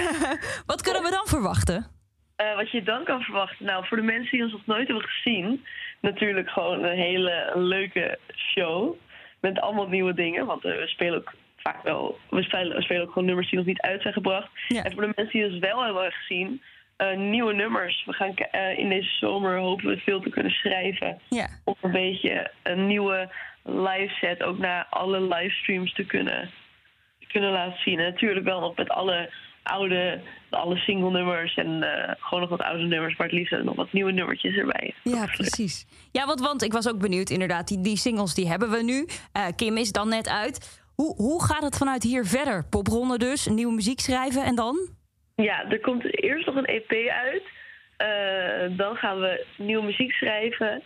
Wat 0.72 0.82
kunnen 0.82 1.02
we 1.02 1.10
dan 1.10 1.26
verwachten? 1.26 1.86
Eh, 2.36 2.56
wat 2.56 2.70
je 2.70 2.82
dan 2.82 3.04
kan 3.04 3.20
verwachten? 3.20 3.66
Nou, 3.66 3.86
voor 3.86 3.96
de 3.96 4.02
mensen 4.02 4.30
die 4.30 4.42
ons 4.42 4.52
nog 4.52 4.66
nooit 4.66 4.86
hebben 4.86 5.08
gezien, 5.08 5.64
natuurlijk 6.00 6.48
gewoon 6.48 6.84
een 6.84 6.98
hele 6.98 7.52
leuke 7.54 8.18
show. 8.34 8.94
Met 9.40 9.60
allemaal 9.60 9.88
nieuwe 9.88 10.14
dingen. 10.14 10.46
Want 10.46 10.62
we 10.62 10.82
spelen 10.86 11.18
ook 11.18 11.32
vaak 11.56 11.82
wel. 11.82 12.18
We 12.30 12.42
spelen, 12.42 12.76
we 12.76 12.82
spelen 12.82 13.02
ook 13.02 13.12
gewoon 13.12 13.26
nummers 13.26 13.48
die 13.48 13.58
nog 13.58 13.66
niet 13.66 13.80
uit 13.80 14.02
zijn 14.02 14.14
gebracht. 14.14 14.48
Ja. 14.68 14.82
En 14.82 14.92
voor 14.92 15.02
de 15.02 15.12
mensen 15.16 15.38
die 15.38 15.50
ons 15.50 15.58
wel 15.58 15.84
hebben 15.84 16.12
gezien, 16.12 16.62
eh, 16.96 17.16
nieuwe 17.16 17.54
nummers. 17.54 18.04
We 18.06 18.12
gaan 18.12 18.34
eh, 18.34 18.78
in 18.78 18.88
deze 18.88 19.16
zomer 19.20 19.58
hopen 19.58 19.86
we 19.86 19.96
veel 19.96 20.20
te 20.20 20.30
kunnen 20.30 20.52
schrijven. 20.52 21.20
Ja. 21.28 21.48
Om 21.64 21.74
een 21.80 21.90
beetje 21.90 22.50
een 22.62 22.86
nieuwe 22.86 23.32
live 23.62 24.14
set 24.20 24.42
ook 24.42 24.58
naar 24.58 24.86
alle 24.90 25.20
livestreams 25.20 25.94
te 25.94 26.04
kunnen, 26.04 26.50
te 27.20 27.26
kunnen 27.26 27.50
laten 27.50 27.78
zien. 27.78 27.98
En 27.98 28.04
natuurlijk 28.04 28.44
wel 28.44 28.60
nog 28.60 28.76
met 28.76 28.88
alle 28.88 29.30
oude, 29.62 30.22
alle 30.50 30.76
single 30.76 31.10
nummers 31.10 31.54
en 31.54 31.82
eh, 31.82 32.14
gewoon 32.18 32.40
nog 32.40 32.50
wat 32.50 32.62
oude 32.62 32.84
nummers, 32.86 33.16
maar 33.16 33.26
het 33.26 33.36
liefst 33.36 33.62
nog 33.62 33.76
wat 33.76 33.92
nieuwe 33.92 34.12
nummertjes 34.12 34.56
erbij. 34.56 34.94
Ja, 35.02 35.26
precies. 35.26 35.86
Ja, 36.12 36.26
want, 36.26 36.40
want 36.40 36.62
ik 36.62 36.72
was 36.72 36.88
ook 36.88 36.98
benieuwd, 36.98 37.30
inderdaad. 37.30 37.68
Die, 37.68 37.80
die 37.80 37.96
singles 37.96 38.34
die 38.34 38.48
hebben 38.48 38.70
we 38.70 38.82
nu. 38.82 39.08
Kim 39.56 39.76
is 39.76 39.92
dan 39.92 40.08
net 40.08 40.28
uit. 40.28 40.84
Hoe, 40.94 41.14
hoe 41.16 41.44
gaat 41.44 41.62
het 41.62 41.76
vanuit 41.76 42.02
hier 42.02 42.26
verder? 42.26 42.64
Popronde 42.68 43.18
dus, 43.18 43.46
nieuwe 43.46 43.74
muziek 43.74 44.00
schrijven 44.00 44.44
en 44.44 44.54
dan? 44.54 44.95
Ja, 45.36 45.70
er 45.70 45.80
komt 45.80 46.22
eerst 46.22 46.46
nog 46.46 46.56
een 46.56 46.64
EP 46.66 47.08
uit. 47.08 47.42
Eh, 47.96 48.76
dan 48.76 48.96
gaan 48.96 49.20
we 49.20 49.44
nieuwe 49.56 49.84
muziek 49.84 50.12
schrijven. 50.12 50.82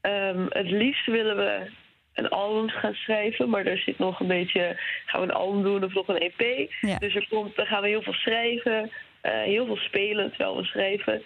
Ehm, 0.00 0.46
het 0.48 0.70
liefst 0.70 1.06
willen 1.06 1.36
we 1.36 1.70
een 2.14 2.28
album 2.28 2.68
gaan 2.68 2.94
schrijven, 2.94 3.48
maar 3.48 3.66
er 3.66 3.78
zit 3.78 3.98
nog 3.98 4.20
een 4.20 4.26
beetje. 4.26 4.76
Gaan 5.06 5.20
we 5.20 5.26
een 5.26 5.32
album 5.34 5.62
doen 5.62 5.84
of 5.84 5.92
nog 5.94 6.08
een 6.08 6.18
EP? 6.32 6.70
Ja. 6.80 6.98
Dus 6.98 7.14
er 7.14 7.26
komt, 7.28 7.56
dan 7.56 7.66
gaan 7.66 7.82
we 7.82 7.88
heel 7.88 8.02
veel 8.02 8.12
schrijven, 8.12 8.90
eh, 9.20 9.32
heel 9.42 9.66
veel 9.66 9.76
spelen 9.76 10.28
terwijl 10.28 10.56
we 10.56 10.64
schrijven. 10.64 11.22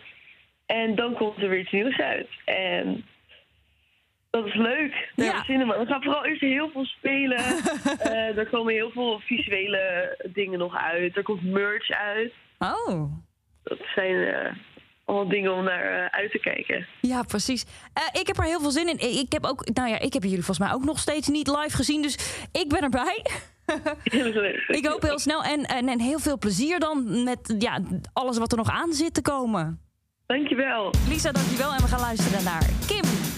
En 0.66 0.94
dan 0.94 1.14
komt 1.14 1.42
er 1.42 1.48
weer 1.48 1.58
iets 1.58 1.70
nieuws 1.72 1.98
uit. 1.98 2.28
En 2.44 3.04
dat 4.30 4.46
is 4.46 4.54
leuk. 4.54 5.10
Daar 5.14 5.26
Ja. 5.26 5.44
zin 5.44 5.60
in. 5.60 5.66
Maar 5.66 5.78
we 5.78 5.86
gaan 5.86 6.02
vooral 6.02 6.24
eerst 6.26 6.40
heel 6.40 6.70
veel 6.70 6.84
spelen. 6.84 7.38
Eh, 7.98 8.38
er 8.38 8.46
komen 8.46 8.72
heel 8.74 8.90
veel 8.90 9.18
visuele 9.20 10.16
dingen 10.32 10.58
nog 10.58 10.76
uit. 10.76 11.16
Er 11.16 11.22
komt 11.22 11.42
merch 11.42 11.90
uit. 11.90 12.32
Oh. 12.58 13.12
Dat 13.62 13.78
zijn 13.94 14.26
eh, 14.26 14.52
allemaal 15.04 15.28
dingen 15.28 15.54
om 15.54 15.64
naar 15.64 15.84
eh, 15.84 16.18
uit 16.18 16.30
te 16.30 16.38
kijken. 16.38 16.86
Ja, 17.00 17.22
precies. 17.22 17.64
Eh, 17.92 18.20
ik 18.20 18.26
heb 18.26 18.38
er 18.38 18.44
heel 18.44 18.60
veel 18.60 18.70
zin 18.70 18.88
in. 18.88 19.18
Ik 19.18 19.32
heb 19.32 19.44
ook, 19.44 19.74
nou 19.74 19.88
ja, 19.88 19.98
ik 19.98 20.12
heb 20.12 20.22
jullie 20.22 20.44
volgens 20.44 20.66
mij 20.68 20.72
ook 20.72 20.84
nog 20.84 20.98
steeds 20.98 21.28
niet 21.28 21.48
live 21.48 21.76
gezien. 21.76 22.02
Dus 22.02 22.42
ik 22.52 22.68
ben 22.68 22.80
erbij. 22.82 23.24
Ik 24.68 24.86
hoop 24.86 25.02
heel 25.02 25.18
snel. 25.18 25.42
En, 25.42 25.64
en, 25.64 25.88
en 25.88 26.00
heel 26.00 26.18
veel 26.18 26.38
plezier 26.38 26.78
dan 26.78 27.24
met 27.24 27.54
ja, 27.58 27.80
alles 28.12 28.38
wat 28.38 28.52
er 28.52 28.58
nog 28.58 28.70
aan 28.70 28.92
zit 28.92 29.14
te 29.14 29.22
komen. 29.22 29.80
Dankjewel. 30.26 30.90
Lisa, 31.08 31.32
dankjewel. 31.32 31.72
En 31.72 31.80
we 31.80 31.88
gaan 31.88 32.00
luisteren 32.00 32.44
naar 32.44 32.70
Kim. 32.86 33.35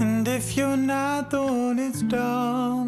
And 0.00 0.28
if 0.28 0.56
you're 0.56 0.76
not 0.76 1.30
the 1.30 1.42
one 1.42 1.78
it's 1.78 2.02
dawning 2.02 2.83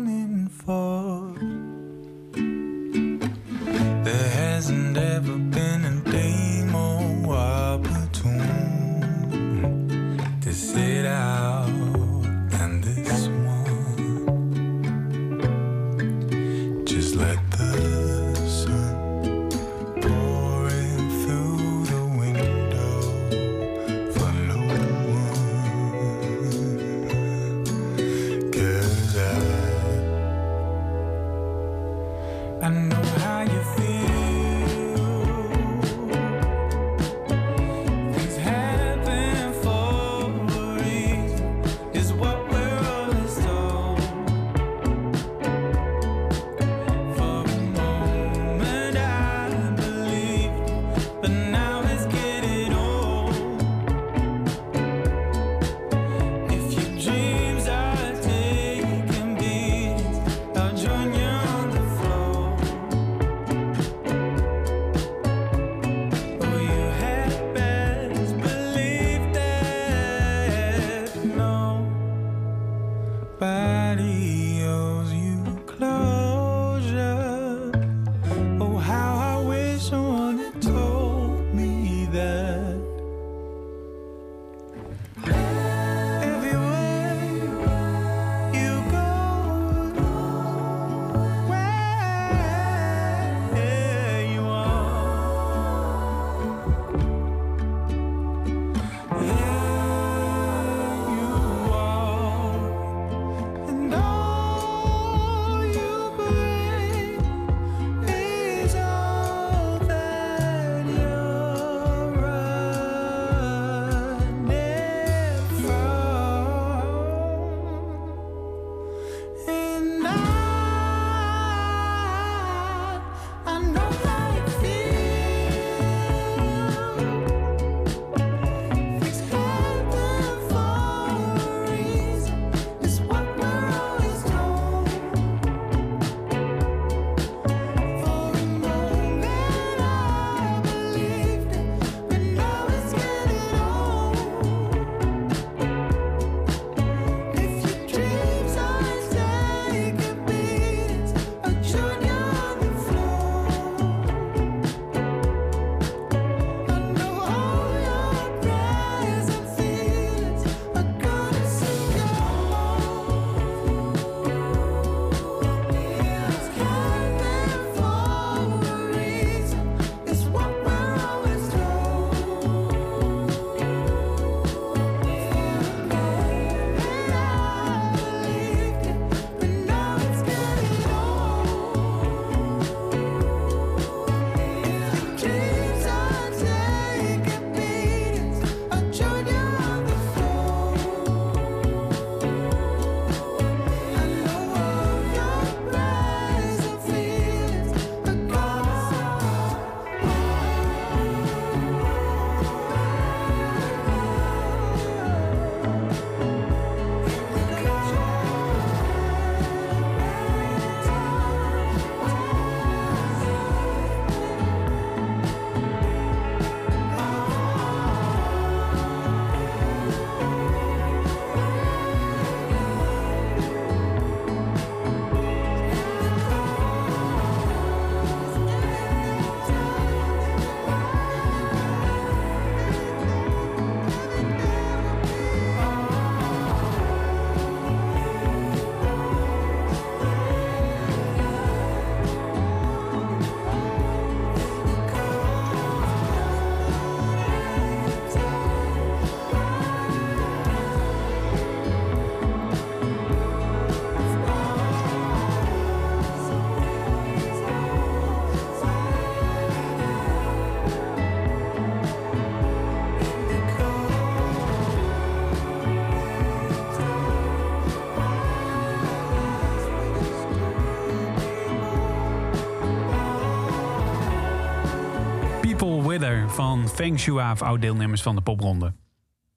van 276.37 276.68
Feng 276.68 276.99
Shua, 276.99 277.35
oud-deelnemers 277.38 278.03
van 278.03 278.14
de 278.14 278.20
popronde. 278.20 278.72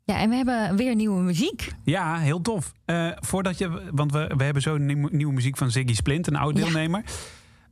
Ja, 0.04 0.20
en 0.20 0.30
we 0.30 0.36
hebben 0.36 0.76
weer 0.76 0.96
nieuwe 0.96 1.22
muziek. 1.22 1.72
Ja, 1.84 2.18
heel 2.18 2.42
tof. 2.42 2.72
Eh, 2.86 3.10
voordat 3.16 3.58
je, 3.58 3.90
want 3.92 4.12
we, 4.12 4.34
we 4.38 4.44
hebben 4.44 4.62
zo 4.62 4.78
nieuw, 4.78 5.08
nieuwe 5.12 5.34
muziek 5.34 5.58
van 5.58 5.72
Ziggy 5.72 5.94
Splint, 5.94 6.28
een 6.28 6.36
oud-deelnemer. 6.36 7.04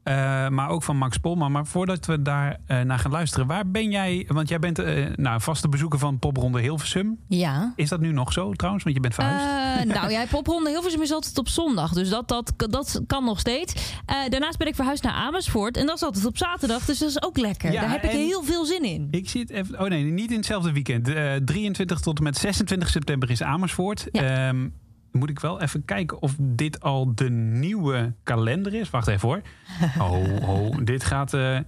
Eh, 0.07 0.47
maar 0.47 0.69
ook 0.69 0.83
van 0.83 0.97
Max 0.97 1.17
Polman. 1.17 1.51
Maar 1.51 1.65
voordat 1.65 2.05
we 2.05 2.21
daar 2.21 2.57
eh, 2.65 2.81
naar 2.81 2.99
gaan 2.99 3.11
luisteren, 3.11 3.47
waar 3.47 3.69
ben 3.69 3.91
jij? 3.91 4.25
Want 4.27 4.49
jij 4.49 4.59
bent 4.59 4.79
eh 4.79 5.05
nou, 5.15 5.41
vaste 5.41 5.69
bezoeker 5.69 5.99
van 5.99 6.19
Popronde 6.19 6.61
Hilversum. 6.61 7.19
Ja. 7.27 7.73
Is 7.75 7.89
dat 7.89 7.99
nu 7.99 8.11
nog 8.11 8.33
zo 8.33 8.53
trouwens? 8.53 8.83
Want 8.83 8.95
je 8.95 9.01
bent 9.01 9.13
verhuisd. 9.13 9.85
Nou 9.85 10.11
ja, 10.11 10.25
popronde 10.29 10.69
Hilversum 10.69 11.01
is 11.01 11.11
altijd 11.11 11.37
op 11.37 11.47
zondag. 11.47 11.93
Dus 11.93 12.09
dat, 12.09 12.27
dat, 12.27 12.53
dat 12.57 13.01
kan 13.07 13.23
nog 13.23 13.39
steeds. 13.39 13.93
Daarnaast 14.29 14.57
ben 14.57 14.67
ik 14.67 14.75
verhuisd 14.75 15.03
naar 15.03 15.13
Amersfoort. 15.13 15.77
En 15.77 15.85
dat 15.85 15.95
is 15.95 16.03
altijd 16.03 16.25
op 16.25 16.37
zaterdag. 16.37 16.85
Dus 16.85 16.99
dat 16.99 17.09
is 17.09 17.21
ook 17.23 17.37
lekker. 17.37 17.71
Ja, 17.71 17.81
Daar 17.81 17.91
heb 17.91 18.03
ik 18.03 18.11
heel 18.11 18.43
veel 18.43 18.65
zin 18.65 18.83
in. 18.83 19.07
Ik 19.11 19.29
zie 19.29 19.41
het 19.41 19.49
even. 19.49 19.79
Oh 19.81 19.87
nee, 19.87 20.03
niet 20.03 20.29
in 20.29 20.37
hetzelfde 20.37 20.71
weekend. 20.71 21.07
Eh 21.07 21.33
23 21.45 21.99
tot 21.99 22.17
en 22.17 22.23
met 22.23 22.37
26 22.37 22.89
september 22.89 23.29
is 23.29 23.43
Amersfoort. 23.43 24.07
Ja. 24.11 24.47
Ehm, 24.47 24.67
moet 25.17 25.30
ik 25.30 25.39
wel 25.39 25.62
even 25.62 25.86
kijken 25.86 26.21
of 26.21 26.36
dit 26.39 26.82
al 26.82 27.15
de 27.15 27.30
nieuwe 27.30 28.13
kalender 28.23 28.73
is. 28.73 28.89
Wacht 28.89 29.08
even 29.08 29.27
hoor. 29.27 29.41
Oh, 29.99 30.49
oh 30.49 30.77
dit 30.84 31.03
gaat. 31.03 31.34
eh, 31.34 31.60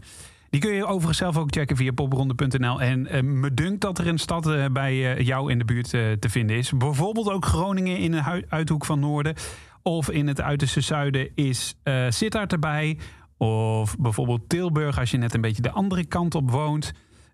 die 0.49 0.61
kun 0.61 0.73
je 0.73 0.85
overigens 0.85 1.17
zelf 1.17 1.37
ook 1.37 1.53
checken 1.53 1.75
via 1.75 1.91
popronde.nl. 1.91 2.81
En 2.81 3.07
eh, 3.07 3.21
me 3.21 3.53
dunkt 3.53 3.81
dat 3.81 3.97
er 3.99 4.07
een 4.07 4.17
stad 4.17 4.47
eh, 4.47 4.65
bij 4.65 5.21
jou 5.23 5.51
in 5.51 5.57
de 5.57 5.65
buurt 5.65 5.89
te 5.89 6.29
vinden 6.29 6.57
is. 6.57 6.71
Bijvoorbeeld 6.71 7.29
ook 7.29 7.45
Groningen 7.45 7.97
in 7.97 8.11
de 8.11 8.45
uithoek 8.49 8.85
van 8.85 8.99
Noorden. 8.99 9.35
Of 9.81 10.09
in 10.09 10.27
het 10.27 10.41
uiterste 10.41 10.81
zuiden 10.81 11.29
is 11.35 11.75
Sittard 12.09 12.51
erbij. 12.51 12.97
Of 13.37 13.97
bijvoorbeeld 13.97 14.49
Tilburg 14.49 14.99
als 14.99 15.11
je 15.11 15.17
net 15.17 15.33
een 15.33 15.41
beetje 15.41 15.61
de 15.61 15.71
andere 15.71 16.05
kant 16.05 16.35
op 16.35 16.51
woont. 16.51 16.93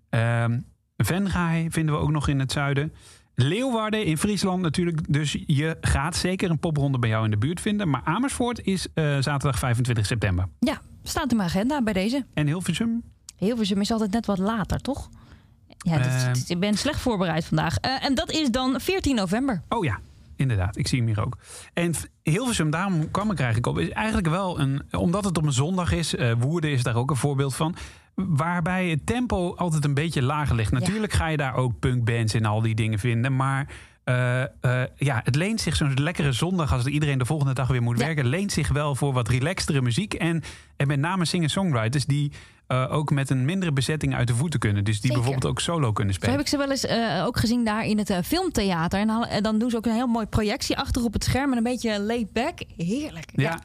Ehm 0.09 0.57
Venray 0.97 1.67
vinden 1.69 1.95
we 1.95 2.01
ook 2.01 2.11
nog 2.11 2.27
in 2.27 2.39
het 2.39 2.51
zuiden. 2.51 2.93
Leeuwarden 3.35 4.05
in 4.05 4.17
Friesland 4.17 4.61
natuurlijk. 4.61 5.13
Dus 5.13 5.37
je 5.47 5.77
gaat 5.81 6.15
zeker 6.15 6.49
een 6.49 6.59
popronde 6.59 6.99
bij 6.99 7.09
jou 7.09 7.23
in 7.25 7.31
de 7.31 7.37
buurt 7.37 7.61
vinden. 7.61 7.89
Maar 7.89 8.01
Amersfoort 8.03 8.59
is 8.65 8.87
eh, 8.93 9.03
zaterdag 9.19 9.59
25 9.59 10.05
september. 10.05 10.47
Ja, 10.59 10.81
staat 11.03 11.31
in 11.31 11.37
mijn 11.37 11.49
agenda 11.49 11.81
bij 11.83 11.93
deze. 11.93 12.25
En 12.33 12.47
Hilversum? 12.47 13.03
Hilversum 13.37 13.81
is 13.81 13.91
altijd 13.91 14.11
net 14.11 14.25
wat 14.25 14.37
later, 14.37 14.79
toch? 14.81 15.09
Ja, 15.77 15.97
dat, 15.97 16.05
Eh. 16.07 16.31
ik 16.47 16.59
ben 16.59 16.73
slecht 16.77 16.99
voorbereid 16.99 17.45
vandaag. 17.45 17.77
Eh, 17.77 18.05
en 18.05 18.15
dat 18.15 18.31
is 18.31 18.49
dan 18.51 18.79
14 18.81 19.15
november. 19.15 19.61
Oh 19.69 19.83
ja, 19.83 19.99
inderdaad. 20.35 20.77
Ik 20.77 20.87
zie 20.87 20.97
hem 20.97 21.07
hier 21.07 21.25
ook. 21.25 21.37
En 21.73 21.93
Hilversum, 22.23 22.69
daarom 22.69 23.11
kwam 23.11 23.31
ik 23.31 23.37
eigenlijk 23.39 23.67
op. 23.67 23.79
Is 23.79 23.89
eigenlijk 23.89 24.27
wel 24.27 24.59
een. 24.59 24.81
Omdat 24.91 25.23
het 25.25 25.37
op 25.37 25.45
een 25.45 25.51
zondag 25.53 25.91
is. 25.91 26.15
Woerden 26.39 26.71
is 26.71 26.83
daar 26.83 26.95
ook 26.95 27.09
een 27.09 27.15
voorbeeld 27.15 27.55
van. 27.55 27.75
Waarbij 28.15 28.89
het 28.89 29.05
tempo 29.05 29.55
altijd 29.55 29.85
een 29.85 29.93
beetje 29.93 30.21
lager 30.21 30.55
ligt. 30.55 30.71
Natuurlijk 30.71 31.13
ga 31.13 31.27
je 31.27 31.37
daar 31.37 31.55
ook 31.55 31.79
punkbands 31.79 32.33
en 32.33 32.45
al 32.45 32.61
die 32.61 32.75
dingen 32.75 32.99
vinden. 32.99 33.35
Maar 33.35 33.67
eh, 34.03 34.41
eh, 34.41 34.47
ja, 34.95 35.21
het 35.23 35.35
leent 35.35 35.61
zich 35.61 35.75
zo'n 35.75 35.93
lekkere 35.93 36.31
zondag. 36.31 36.73
als 36.73 36.85
iedereen 36.85 37.17
de 37.17 37.25
volgende 37.25 37.53
dag 37.53 37.67
weer 37.67 37.81
moet 37.81 37.99
Ja. 37.99 38.05
werken. 38.05 38.25
leent 38.25 38.51
zich 38.51 38.67
wel 38.69 38.95
voor 38.95 39.13
wat 39.13 39.27
relaxtere 39.27 39.81
muziek. 39.81 40.13
En, 40.13 40.43
en 40.77 40.87
met 40.87 40.99
name 40.99 41.25
singer-songwriters 41.25 42.05
die. 42.05 42.31
eh, 42.67 42.85
ook 42.91 43.11
met 43.11 43.29
een 43.29 43.45
mindere 43.45 43.71
bezetting 43.73 44.15
uit 44.15 44.27
de 44.27 44.35
voeten 44.35 44.59
kunnen. 44.59 44.83
Dus 44.83 44.93
die 44.93 45.01
Zeker. 45.01 45.15
bijvoorbeeld 45.17 45.51
ook 45.51 45.59
solo 45.59 45.91
kunnen 45.91 46.13
Zo 46.13 46.19
spelen. 46.19 46.35
heb 46.37 46.45
ik 46.45 46.51
ze 46.51 46.57
wel 46.57 46.69
eens 46.71 46.87
ook 47.27 47.37
gezien 47.39 47.65
daar 47.65 47.85
in 47.85 47.97
het 47.97 48.13
filmtheater. 48.23 48.99
En 48.99 49.07
dan, 49.07 49.25
en 49.25 49.43
dan 49.43 49.59
doen 49.59 49.69
ze 49.69 49.77
ook 49.77 49.85
een 49.85 49.93
heel 49.93 50.07
mooi 50.07 50.25
projectie 50.25 50.77
achter 50.77 51.03
op 51.03 51.13
het 51.13 51.23
scherm. 51.23 51.51
En 51.51 51.57
een 51.57 51.63
beetje 51.63 51.99
laid 52.01 52.33
back. 52.33 52.59
Heerlijk. 52.77 53.29
Ja. 53.35 53.59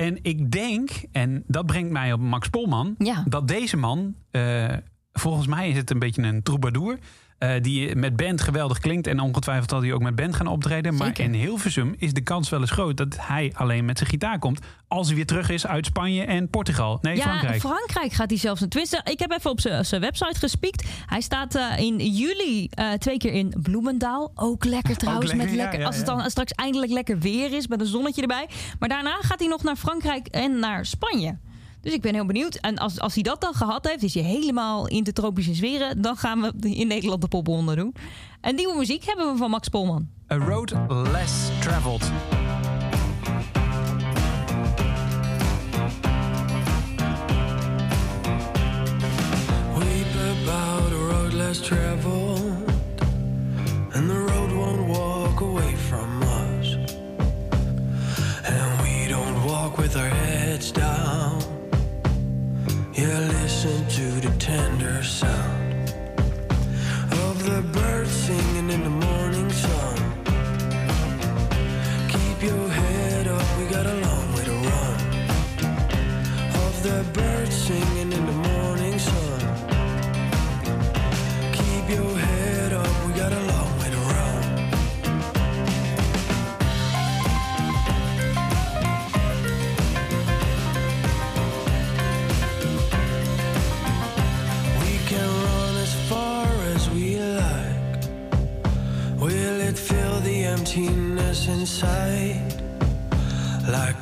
En 0.00 0.18
ik 0.22 0.50
denk, 0.50 0.90
en 1.12 1.42
dat 1.46 1.66
brengt 1.66 1.90
mij 1.92 2.12
op 2.12 2.20
Max 2.20 2.48
Polman, 2.48 2.94
Ja. 2.98 3.24
dat 3.28 3.48
deze 3.48 3.76
man, 3.76 4.14
eh, 4.30 4.76
volgens 5.12 5.46
mij 5.46 5.68
is 5.68 5.76
het 5.76 5.90
een 5.90 5.98
beetje 5.98 6.22
een 6.22 6.42
troubadour. 6.42 6.98
Eh, 7.40 7.62
die 7.62 7.96
met 7.96 8.16
band 8.16 8.40
geweldig 8.40 8.78
klinkt. 8.78 9.06
En 9.06 9.20
ongetwijfeld 9.20 9.70
zal 9.70 9.82
hij 9.82 9.92
ook 9.92 10.02
met 10.02 10.14
band 10.14 10.36
gaan 10.36 10.46
optreden. 10.46 10.94
Maar 10.94 11.06
Zeker. 11.06 11.24
in 11.24 11.32
Hilversum 11.34 11.94
is 11.98 12.12
de 12.12 12.20
kans 12.20 12.48
wel 12.48 12.60
eens 12.60 12.70
groot 12.70 12.96
dat 12.96 13.16
hij 13.20 13.52
alleen 13.54 13.84
met 13.84 13.98
zijn 13.98 14.10
gitaar 14.10 14.38
komt. 14.38 14.60
Als 14.88 15.06
hij 15.06 15.16
weer 15.16 15.26
terug 15.26 15.50
is 15.50 15.66
uit 15.66 15.86
Spanje 15.86 16.24
en 16.24 16.48
Portugal. 16.48 16.98
Nee, 17.02 17.16
ja, 17.16 17.22
Frankrijk. 17.22 17.60
Frankrijk 17.60 18.12
gaat 18.12 18.30
hij 18.30 18.38
zelfs. 18.38 18.60
Tenminste, 18.68 19.00
ik 19.04 19.18
heb 19.18 19.30
even 19.32 19.50
op 19.50 19.60
zijn 19.60 20.00
website 20.00 20.38
gespiekt. 20.38 20.88
Hij 21.06 21.20
staat 21.20 21.54
eh, 21.54 21.78
in 21.78 21.96
juli 21.96 22.68
eh, 22.70 22.92
twee 22.92 23.16
keer 23.18 23.32
in 23.32 23.54
Bloemendaal. 23.62 24.32
Ook 24.34 24.64
lekker 24.64 24.96
trouwens. 25.02 25.26
lekker, 25.26 25.46
met 25.46 25.56
lekker, 25.56 25.80
ja, 25.80 25.86
als 25.86 25.96
het 25.96 26.06
dan 26.06 26.30
straks 26.30 26.52
eindelijk 26.52 26.92
lekker 26.92 27.18
weer 27.18 27.52
is 27.52 27.66
met 27.66 27.80
een 27.80 27.86
zonnetje 27.86 28.22
erbij. 28.22 28.48
Maar 28.78 28.88
daarna 28.88 29.16
gaat 29.20 29.38
hij 29.38 29.48
nog 29.48 29.62
naar 29.62 29.76
Frankrijk 29.76 30.26
en 30.26 30.58
naar 30.58 30.86
Spanje. 30.86 31.38
Dus 31.80 31.92
ik 31.92 32.00
ben 32.00 32.14
heel 32.14 32.26
benieuwd. 32.26 32.54
En 32.54 32.78
als, 32.78 33.00
als 33.00 33.14
hij 33.14 33.22
dat 33.22 33.40
dan 33.40 33.54
gehad 33.54 33.88
heeft, 33.88 34.02
is 34.02 34.14
hij 34.14 34.22
helemaal 34.22 34.88
in 34.88 35.04
de 35.04 35.12
tropische 35.12 35.54
sferen. 35.54 36.02
Dan 36.02 36.16
gaan 36.16 36.40
we 36.40 36.52
in 36.74 36.86
Nederland 36.86 37.20
de 37.20 37.28
popronde 37.28 37.74
doen. 37.74 37.94
En 38.40 38.54
nieuwe 38.54 38.76
muziek 38.76 39.04
hebben 39.04 39.32
we 39.32 39.38
van 39.38 39.50
Max 39.50 39.68
Polman. 39.68 40.08
A 40.32 40.36
road 40.36 40.72
less 40.88 41.48
traveled. 41.60 42.10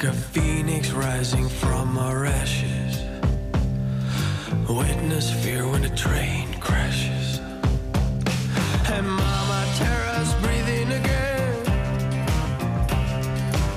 Like 0.00 0.14
a 0.14 0.16
phoenix 0.16 0.92
rising 0.92 1.48
from 1.48 1.98
our 1.98 2.24
ashes. 2.24 3.02
Witness 4.68 5.28
fear 5.42 5.66
when 5.66 5.82
the 5.82 5.88
train 5.88 6.54
crashes. 6.60 7.40
And 8.94 9.10
Mama 9.10 9.60
Tara's 9.76 10.32
breathing 10.34 10.92
again. 10.92 11.64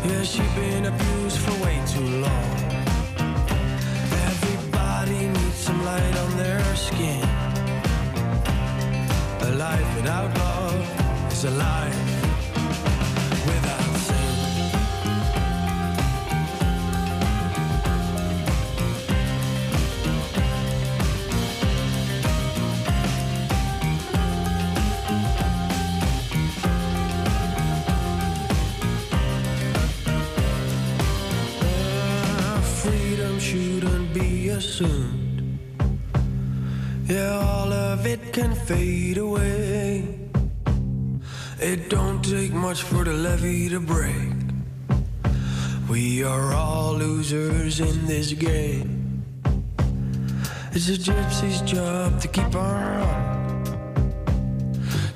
Yeah, 0.06 0.22
she's 0.22 0.54
been 0.54 0.86
abused 0.86 1.40
for 1.40 1.54
way 1.66 1.82
too 1.88 2.08
long. 2.28 2.58
Everybody 4.30 5.28
needs 5.28 5.56
some 5.56 5.84
light 5.84 6.18
on 6.18 6.38
their 6.38 6.76
skin. 6.76 7.28
A 9.42 9.52
life 9.58 9.96
without 9.96 10.38
love 10.38 11.32
is 11.32 11.46
a 11.46 11.52
life 11.52 12.01
shouldn't 33.52 34.14
be 34.14 34.48
assumed. 34.48 35.60
Yeah, 37.06 37.34
all 37.34 37.74
of 37.74 38.06
it 38.06 38.32
can 38.32 38.56
fade 38.56 39.18
away. 39.18 40.08
It 41.60 41.90
don't 41.90 42.24
take 42.24 42.54
much 42.54 42.84
for 42.84 43.04
the 43.04 43.12
levee 43.12 43.68
to 43.68 43.82
break. 43.82 44.38
We 45.90 46.24
are 46.24 46.54
all 46.54 46.94
losers 46.94 47.82
in 47.82 48.06
this 48.06 48.32
game. 48.32 49.26
It's 50.72 50.88
a 50.88 50.98
gypsy's 51.08 51.60
job 51.64 52.22
to 52.22 52.30
keep 52.30 52.56
on, 52.56 53.66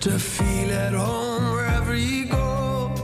to 0.01 0.19
feel 0.19 0.71
at 0.85 0.93
home 0.93 1.53
wherever 1.53 1.93
he 1.93 2.25
goes. 2.25 2.99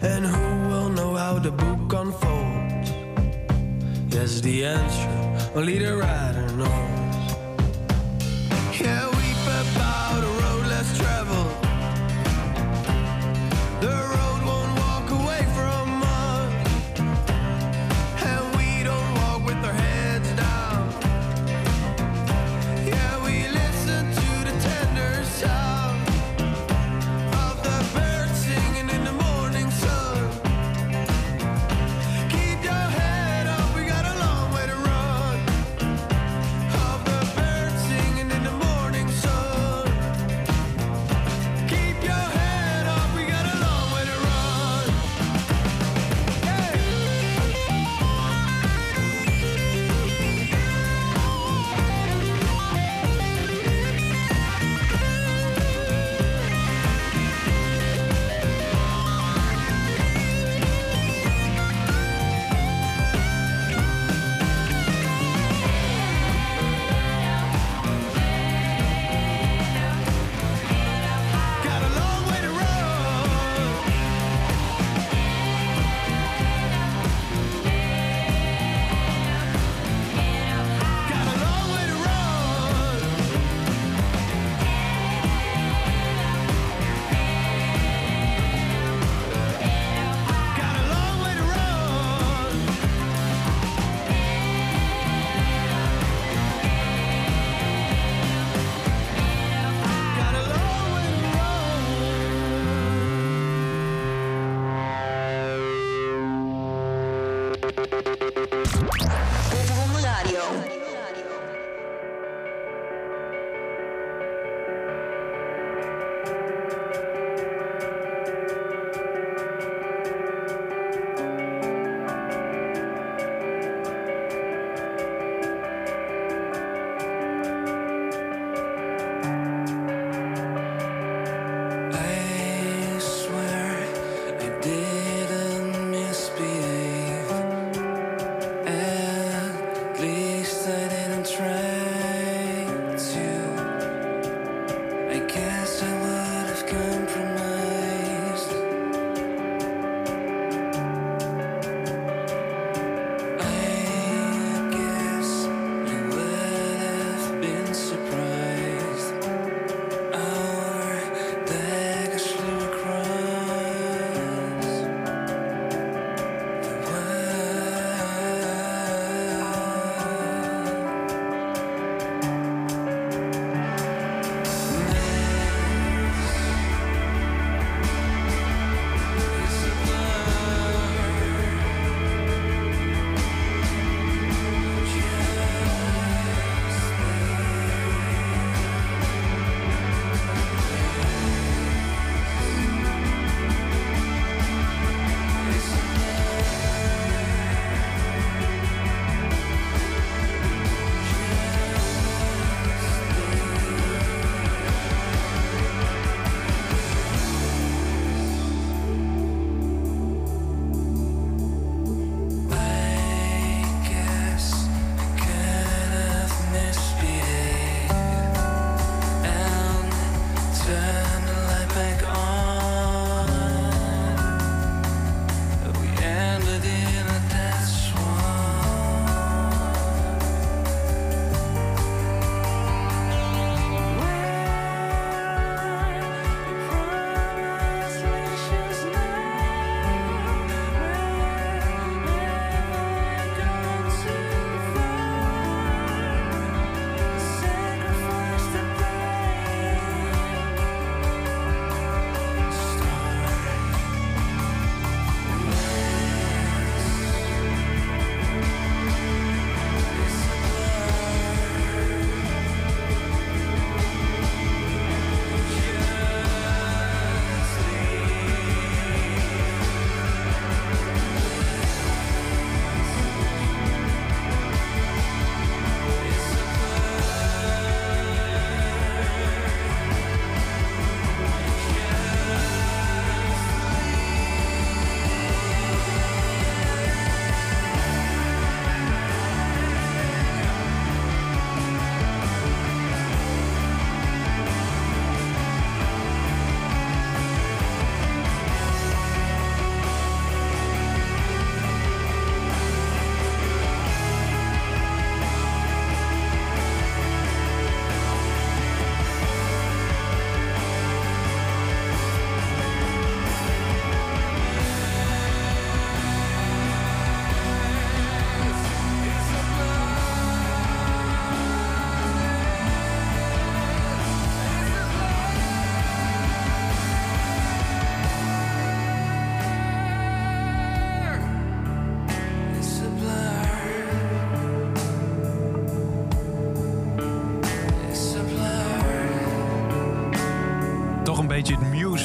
And 0.00 0.24
who 0.24 0.68
will 0.70 0.88
know 0.88 1.16
how 1.16 1.38
the 1.38 1.50
book 1.50 1.92
unfolds? 1.92 2.43
has 4.24 4.40
the 4.40 4.64
answer. 4.64 5.50
Only 5.54 5.78
the 5.78 5.98
rider 5.98 6.48
knows. 6.56 6.70
Yeah, 8.80 9.10
weep 9.10 9.76
about. 9.76 10.03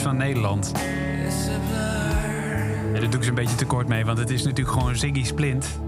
Van 0.01 0.17
Nederland. 0.17 0.71
En 2.93 3.01
daar 3.01 3.09
doe 3.09 3.19
ik 3.19 3.23
ze 3.23 3.29
een 3.29 3.35
beetje 3.35 3.55
tekort 3.55 3.87
mee, 3.87 4.05
want 4.05 4.17
het 4.17 4.29
is 4.29 4.43
natuurlijk 4.43 4.77
gewoon 4.77 4.95
Ziggy 4.95 5.23
Splint. 5.23 5.79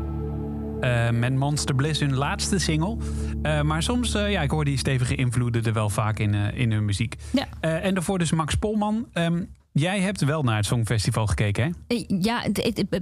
eh, 0.81 1.09
met 1.09 1.35
Monster 1.35 1.75
Bliss, 1.75 1.99
hun 1.99 2.15
laatste 2.15 2.59
single. 2.59 2.97
Eh, 3.41 3.61
maar 3.61 3.83
soms, 3.83 4.13
eh, 4.13 4.31
ja, 4.31 4.41
ik 4.41 4.51
hoor 4.51 4.65
die 4.65 4.77
stevige 4.77 5.15
invloeden 5.15 5.63
er 5.63 5.73
wel 5.73 5.89
vaak 5.89 6.19
in, 6.19 6.33
in 6.33 6.71
hun 6.71 6.85
muziek. 6.85 7.15
Ja. 7.31 7.47
En 7.59 7.93
daarvoor 7.93 8.19
dus 8.19 8.31
Max 8.31 8.55
Polman. 8.55 9.07
Ehm, 9.13 9.43
jij 9.73 9.99
hebt 9.99 10.21
wel 10.21 10.43
naar 10.43 10.55
het 10.55 10.65
Songfestival 10.65 11.27
gekeken, 11.27 11.63
hè? 11.63 11.95
Eh, 11.95 12.03
Ja, 12.21 12.43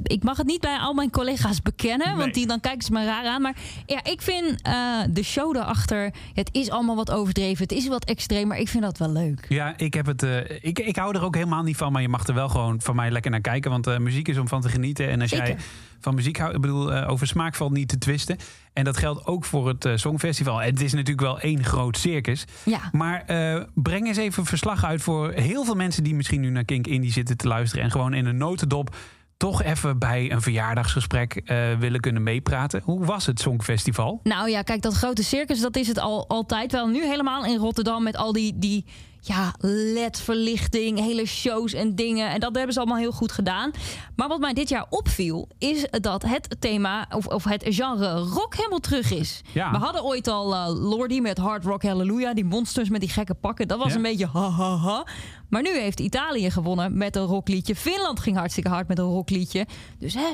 ik 0.03 0.23
mag 0.23 0.37
het 0.37 0.47
niet 0.47 0.61
bij 0.61 0.77
al 0.77 0.93
mijn 0.93 1.09
collega's 1.09 1.61
bekennen, 1.61 2.07
Nee. 2.07 2.15
want 2.15 2.33
die, 2.33 2.47
dan 2.47 2.59
kijken 2.59 2.81
ze 2.81 2.91
me 2.91 3.05
raar 3.05 3.25
aan. 3.25 3.41
Maar 3.41 3.55
ja, 3.85 4.03
ik 4.03 4.21
vind 4.21 4.61
eh, 4.61 4.99
de 5.09 5.23
show 5.23 5.53
daarachter, 5.53 6.13
het 6.33 6.49
is 6.51 6.69
allemaal 6.69 6.95
wat 6.95 7.11
overdreven, 7.11 7.63
het 7.63 7.71
is 7.71 7.87
wat 7.87 8.05
extreem, 8.05 8.47
maar 8.47 8.57
ik 8.57 8.67
vind 8.67 8.83
dat 8.83 8.97
wel 8.97 9.11
leuk. 9.11 9.45
Ja, 9.49 9.73
ik, 9.77 9.93
heb 9.93 10.05
het, 10.05 10.23
eh, 10.23 10.37
ik, 10.61 10.79
ik 10.79 10.95
hou 10.95 11.15
er 11.15 11.23
ook 11.23 11.35
helemaal 11.35 11.63
niet 11.63 11.77
van. 11.77 11.91
Maar 11.91 12.01
je 12.01 12.09
mag 12.09 12.27
er 12.27 12.33
wel 12.33 12.49
gewoon 12.49 12.81
van 12.81 12.95
mij 12.95 13.11
lekker 13.11 13.31
naar 13.31 13.41
kijken. 13.41 13.71
Want 13.71 13.99
muziek 13.99 14.27
is 14.27 14.37
om 14.37 14.47
van 14.47 14.61
te 14.61 14.69
genieten. 14.69 15.09
En 15.09 15.21
als 15.21 15.29
jij 15.29 15.57
van 15.99 16.15
muziek 16.15 16.37
houdt, 16.37 16.55
ik 16.55 16.61
bedoel, 16.61 16.93
over 16.93 17.27
smaak 17.27 17.55
valt 17.55 17.71
niet 17.71 17.87
te 17.87 17.97
twisten. 17.97 18.37
En 18.79 18.85
dat 18.85 18.97
geldt 18.97 19.25
ook 19.25 19.45
voor 19.45 19.67
het 19.67 19.85
eh, 19.85 19.95
Songfestival. 19.95 20.57
Het 20.61 20.81
is 20.81 20.93
natuurlijk 20.93 21.21
wel 21.21 21.39
één 21.39 21.63
groot 21.63 21.97
circus. 21.97 22.45
Ja. 22.63 22.79
Maar 22.91 23.23
eh, 23.25 23.63
breng 23.73 24.07
eens 24.07 24.17
even 24.17 24.45
verslag 24.45 24.85
uit 24.85 25.01
voor 25.01 25.31
heel 25.31 25.63
veel 25.65 25.75
mensen 25.75 26.03
die 26.03 26.15
misschien 26.15 26.41
nu 26.41 26.49
naar 26.49 26.65
Kink 26.65 26.87
Indie 26.87 27.11
zitten 27.11 27.37
te 27.37 27.47
luisteren. 27.47 27.83
En 27.83 27.91
gewoon 27.91 28.13
in 28.13 28.25
een 28.25 28.37
notendop 28.37 28.95
toch 29.37 29.63
even 29.63 29.99
bij 29.99 30.31
een 30.31 30.41
verjaardagsgesprek 30.41 31.35
eh, 31.35 31.57
willen 31.79 31.99
kunnen 31.99 32.23
meepraten. 32.23 32.81
Hoe 32.83 33.05
was 33.05 33.25
het 33.25 33.39
Songfestival? 33.39 34.19
Nou 34.23 34.49
ja, 34.49 34.61
kijk, 34.61 34.81
dat 34.81 34.93
grote 34.93 35.23
circus, 35.23 35.61
dat 35.61 35.75
is 35.75 35.87
het 35.87 35.99
al, 35.99 36.27
altijd 36.27 36.71
wel. 36.71 36.87
Nu 36.87 37.05
helemaal 37.05 37.45
in 37.45 37.57
Rotterdam 37.57 38.03
met 38.03 38.17
al 38.17 38.33
die, 38.33 38.53
die 38.57 38.85
ja, 39.21 39.53
LED-verlichting, 39.59 40.99
hele 40.99 41.25
shows 41.25 41.73
en 41.73 41.95
dingen. 41.95 42.29
En 42.31 42.39
dat 42.39 42.55
hebben 42.55 42.73
ze 42.73 42.79
allemaal 42.79 42.97
heel 42.97 43.11
goed 43.11 43.31
gedaan. 43.31 43.71
Maar 44.15 44.27
wat 44.27 44.39
mij 44.39 44.53
dit 44.53 44.69
jaar 44.69 44.85
opviel, 44.89 45.47
is 45.57 45.85
dat 45.89 46.21
het 46.23 46.55
thema, 46.59 47.07
of, 47.15 47.25
of 47.27 47.43
het 47.43 47.63
genre 47.67 48.17
rock 48.19 48.55
helemaal 48.55 48.79
terug 48.79 49.11
is. 49.11 49.41
Ja. 49.53 49.71
We 49.71 49.77
hadden 49.77 50.03
ooit 50.03 50.27
al 50.27 50.53
eh, 50.55 50.67
Lordi 50.89 51.21
met 51.21 51.37
Hard 51.37 51.63
Rock 51.63 51.83
Hallelujah. 51.83 52.35
Die 52.35 52.45
monsters 52.45 52.89
met 52.89 52.99
die 53.01 53.09
gekke 53.09 53.33
pakken. 53.33 53.67
Dat 53.67 53.77
was 53.77 53.89
Ja. 53.89 53.95
een 53.95 54.01
beetje 54.01 54.27
ha 54.27 54.49
ha 54.49 54.75
ha. 54.75 55.05
Maar 55.49 55.61
nu 55.61 55.77
heeft 55.79 55.99
Italië 55.99 56.51
gewonnen 56.51 56.97
met 56.97 57.15
een 57.15 57.25
rockliedje. 57.25 57.75
Finland 57.75 58.19
ging 58.19 58.37
hartstikke 58.37 58.69
hard 58.69 58.87
met 58.87 58.97
een 58.99 59.05
rockliedje. 59.05 59.65
Dus 59.99 60.13
hè, 60.13 60.27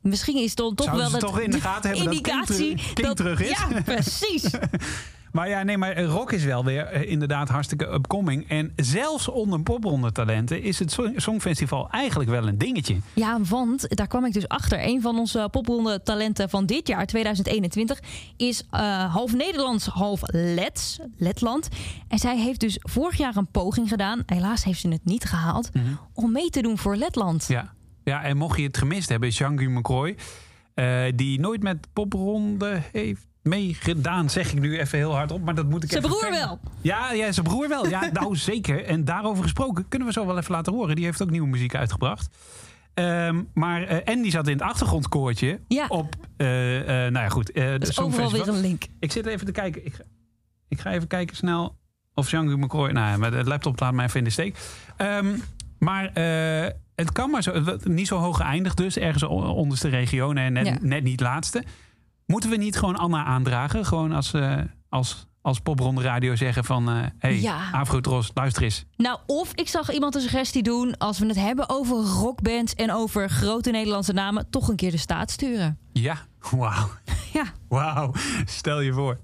misschien 0.00 0.36
is 0.36 0.48
het 0.48 0.56
dan 0.56 0.74
toch 0.74 0.86
Zouden 0.86 1.10
wel 1.10 1.20
ze 1.20 1.26
het 1.26 1.34
toch 1.34 1.44
in 1.44 1.50
de 1.50 1.60
gaten 1.60 1.90
hebben 1.90 2.06
dat 2.12 2.14
King 2.14 2.26
indicatie 2.36 2.74
terug- 2.76 2.92
King 2.92 3.16
terug 3.16 3.40
is? 3.42 3.48
Ja, 3.48 3.82
precies. 3.82 4.44
Maar 5.34 5.48
ja, 5.48 5.62
nee, 5.62 5.78
maar 5.78 5.92
eh, 5.92 6.06
rock 6.06 6.32
is 6.32 6.44
wel 6.44 6.64
weer 6.64 6.86
eh, 6.86 7.10
inderdaad 7.10 7.48
hartstikke 7.48 7.92
upcoming. 7.92 8.48
En 8.48 8.72
zelfs 8.76 9.28
onder 9.28 9.62
popronde 9.62 10.12
talenten 10.12 10.62
is 10.62 10.78
het 10.78 10.92
Song- 10.92 11.12
Songfestival 11.16 11.90
eigenlijk 11.90 12.30
wel 12.30 12.48
een 12.48 12.58
dingetje. 12.58 12.96
Ja, 13.14 13.40
want 13.40 13.96
daar 13.96 14.06
kwam 14.06 14.24
ik 14.24 14.32
dus 14.32 14.48
achter. 14.48 14.78
Een 14.86 15.00
van 15.02 15.18
onze 15.18 15.48
popronde 15.50 16.02
talenten 16.02 16.50
van 16.50 16.66
dit 16.66 16.88
jaar, 16.88 17.06
2021, 17.06 18.00
is 18.36 18.62
eh, 18.70 19.14
half 19.14 19.32
Nederlands, 19.34 19.86
half 19.86 20.20
Lets, 20.24 20.98
Letland. 21.16 21.68
En 22.08 22.18
zij 22.18 22.38
heeft 22.38 22.60
dus 22.60 22.78
vorig 22.80 23.16
jaar 23.16 23.36
een 23.36 23.50
poging 23.50 23.88
gedaan. 23.88 24.22
Helaas 24.26 24.64
heeft 24.64 24.80
ze 24.80 24.88
het 24.88 25.04
niet 25.04 25.24
gehaald. 25.24 25.70
Om 26.12 26.32
mee 26.32 26.50
te 26.50 26.62
doen 26.62 26.78
voor 26.78 26.96
Letland. 26.96 27.44
Ja, 27.48 27.72
ja 28.04 28.22
en 28.22 28.36
mocht 28.36 28.56
je 28.58 28.64
het 28.64 28.76
gemist 28.78 29.08
hebben, 29.08 29.28
Jean-Guy 29.28 29.68
McCroy... 29.70 30.16
eh, 30.74 31.02
die 31.14 31.40
nooit 31.40 31.62
met 31.62 31.86
popronde 31.92 32.82
heeft 32.92 33.26
meegedaan, 33.44 34.30
zeg 34.30 34.52
ik 34.52 34.60
nu 34.60 34.78
even 34.78 34.98
heel 34.98 35.14
hard 35.14 35.32
op. 35.32 35.44
Maar 35.44 35.54
dat 35.54 35.68
moet 35.68 35.84
ik 35.84 35.90
Zijn 35.90 36.02
broer 36.02 36.30
wel. 36.30 36.58
Ja, 36.80 37.12
ja, 37.12 37.32
zijn 37.32 37.46
broer 37.46 37.68
wel. 37.68 37.88
Ja, 37.88 38.10
nou 38.12 38.36
zeker. 38.36 38.84
En 38.84 39.04
daarover 39.04 39.42
gesproken 39.42 39.88
kunnen 39.88 40.08
we 40.08 40.14
zo 40.14 40.26
wel 40.26 40.38
even 40.38 40.52
laten 40.52 40.72
horen. 40.72 40.96
Die 40.96 41.04
heeft 41.04 41.22
ook 41.22 41.30
nieuwe 41.30 41.48
muziek 41.48 41.74
uitgebracht. 41.74 42.36
Ehm, 42.94 43.42
maar, 43.54 43.82
eh, 43.82 43.98
en 44.14 44.22
die 44.22 44.30
zat 44.30 44.46
in 44.46 44.52
het 44.52 44.62
achtergrondkoortje 44.62 45.60
Ja. 45.68 45.86
op, 45.88 46.14
eh, 46.36 46.46
nou 46.46 47.12
ja 47.12 47.28
goed. 47.28 47.46
de 47.46 47.76
Dat 47.78 47.88
is 47.88 47.98
overal 48.00 48.30
weer 48.30 48.48
een 48.48 48.60
link. 48.60 48.82
Ik 48.98 49.12
zit 49.12 49.26
even 49.26 49.46
te 49.46 49.52
kijken. 49.52 49.86
Ik 49.86 49.94
ga, 49.94 50.02
ik 50.68 50.80
ga 50.80 50.92
even 50.92 51.08
kijken 51.08 51.36
snel 51.36 51.76
of 52.14 52.30
Jean-Guy 52.30 52.58
McCroy... 52.58 52.90
Nou 52.90 53.22
ja, 53.22 53.30
de 53.30 53.44
laptop 53.44 53.80
laat 53.80 53.92
mij 53.92 54.04
even 54.04 54.18
in 54.18 54.24
de 54.24 54.30
steek. 54.30 54.58
Ehm, 54.96 55.36
maar 55.78 56.10
het 56.94 57.12
kan 57.12 57.30
maar 57.30 57.42
zo... 57.42 57.76
Niet 57.84 58.06
zo 58.06 58.18
hoog 58.18 58.36
geëindigd 58.36 58.76
dus. 58.76 58.98
Ergens 58.98 59.22
onderste 59.22 59.88
regionen 59.88 60.44
en 60.44 60.52
net, 60.52 60.66
Ja. 60.66 60.76
net 60.80 61.02
niet 61.02 61.20
laatste. 61.20 61.64
Moeten 62.26 62.50
we 62.50 62.56
niet 62.56 62.76
gewoon 62.78 62.96
Anna 62.96 63.24
aandragen? 63.24 63.84
Gewoon 63.86 64.12
als, 64.12 64.32
eh, 64.32 64.58
als, 64.88 65.26
als 65.42 65.58
popronde 65.60 66.02
radio 66.02 66.36
zeggen 66.36 66.64
van... 66.64 66.88
eh 66.88 67.02
hey, 67.18 67.40
Ja. 67.40 67.70
Afrotros, 67.72 68.30
luister 68.34 68.62
eens. 68.62 68.84
Nou, 68.96 69.18
of 69.26 69.52
ik 69.54 69.68
zag 69.68 69.92
iemand 69.92 70.14
een 70.14 70.20
suggestie 70.20 70.62
doen. 70.62 70.96
Als 70.98 71.18
we 71.18 71.26
het 71.26 71.36
hebben 71.36 71.68
over 71.68 71.96
rockbands 71.96 72.74
en 72.74 72.92
over 72.92 73.30
grote 73.30 73.70
Nederlandse 73.70 74.12
namen, 74.12 74.50
toch 74.50 74.68
een 74.68 74.76
keer 74.76 74.90
de 74.90 74.96
staat 74.96 75.30
sturen. 75.30 75.78
Ja, 75.92 76.16
wauw. 76.50 76.88
Ja. 77.32 77.44
Wauw, 77.68 78.12
stel 78.44 78.80
je 78.80 78.92
voor. 78.92 79.18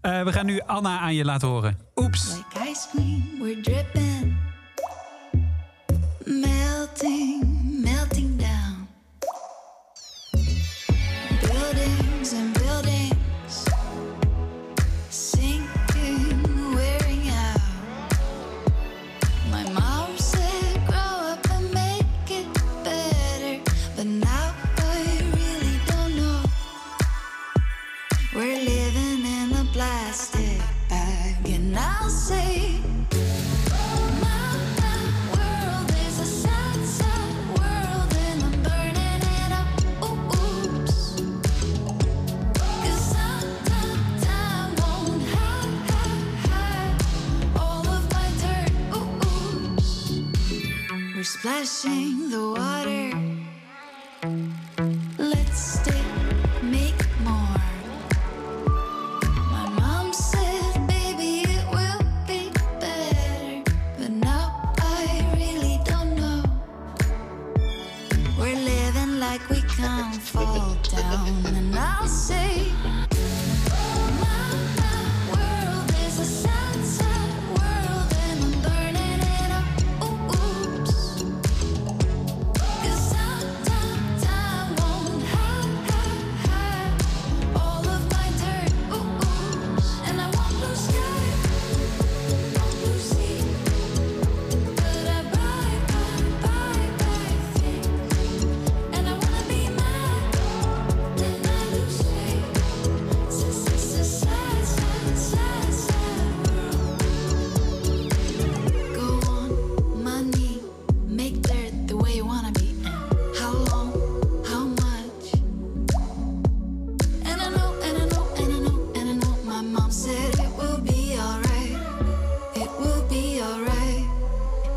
Eh, 0.00 0.22
we 0.22 0.32
gaan 0.32 0.46
nu 0.46 0.60
Anna 0.60 0.98
aan 0.98 1.14
je 1.14 1.24
laten 1.24 1.48
horen. 1.48 1.78
Oeps. 1.96 2.36
Like 2.36 2.70
ice 2.70 2.86
cream, 2.92 3.22
we're 3.40 3.60
dripping, 3.60 4.36
melting 6.24 7.51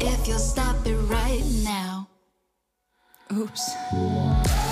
if 0.08 0.28
you'll 0.28 0.39
stop 0.39 0.76
it 0.86 0.95
right 0.95 1.43
now. 1.64 2.08
Oops. 3.34 4.64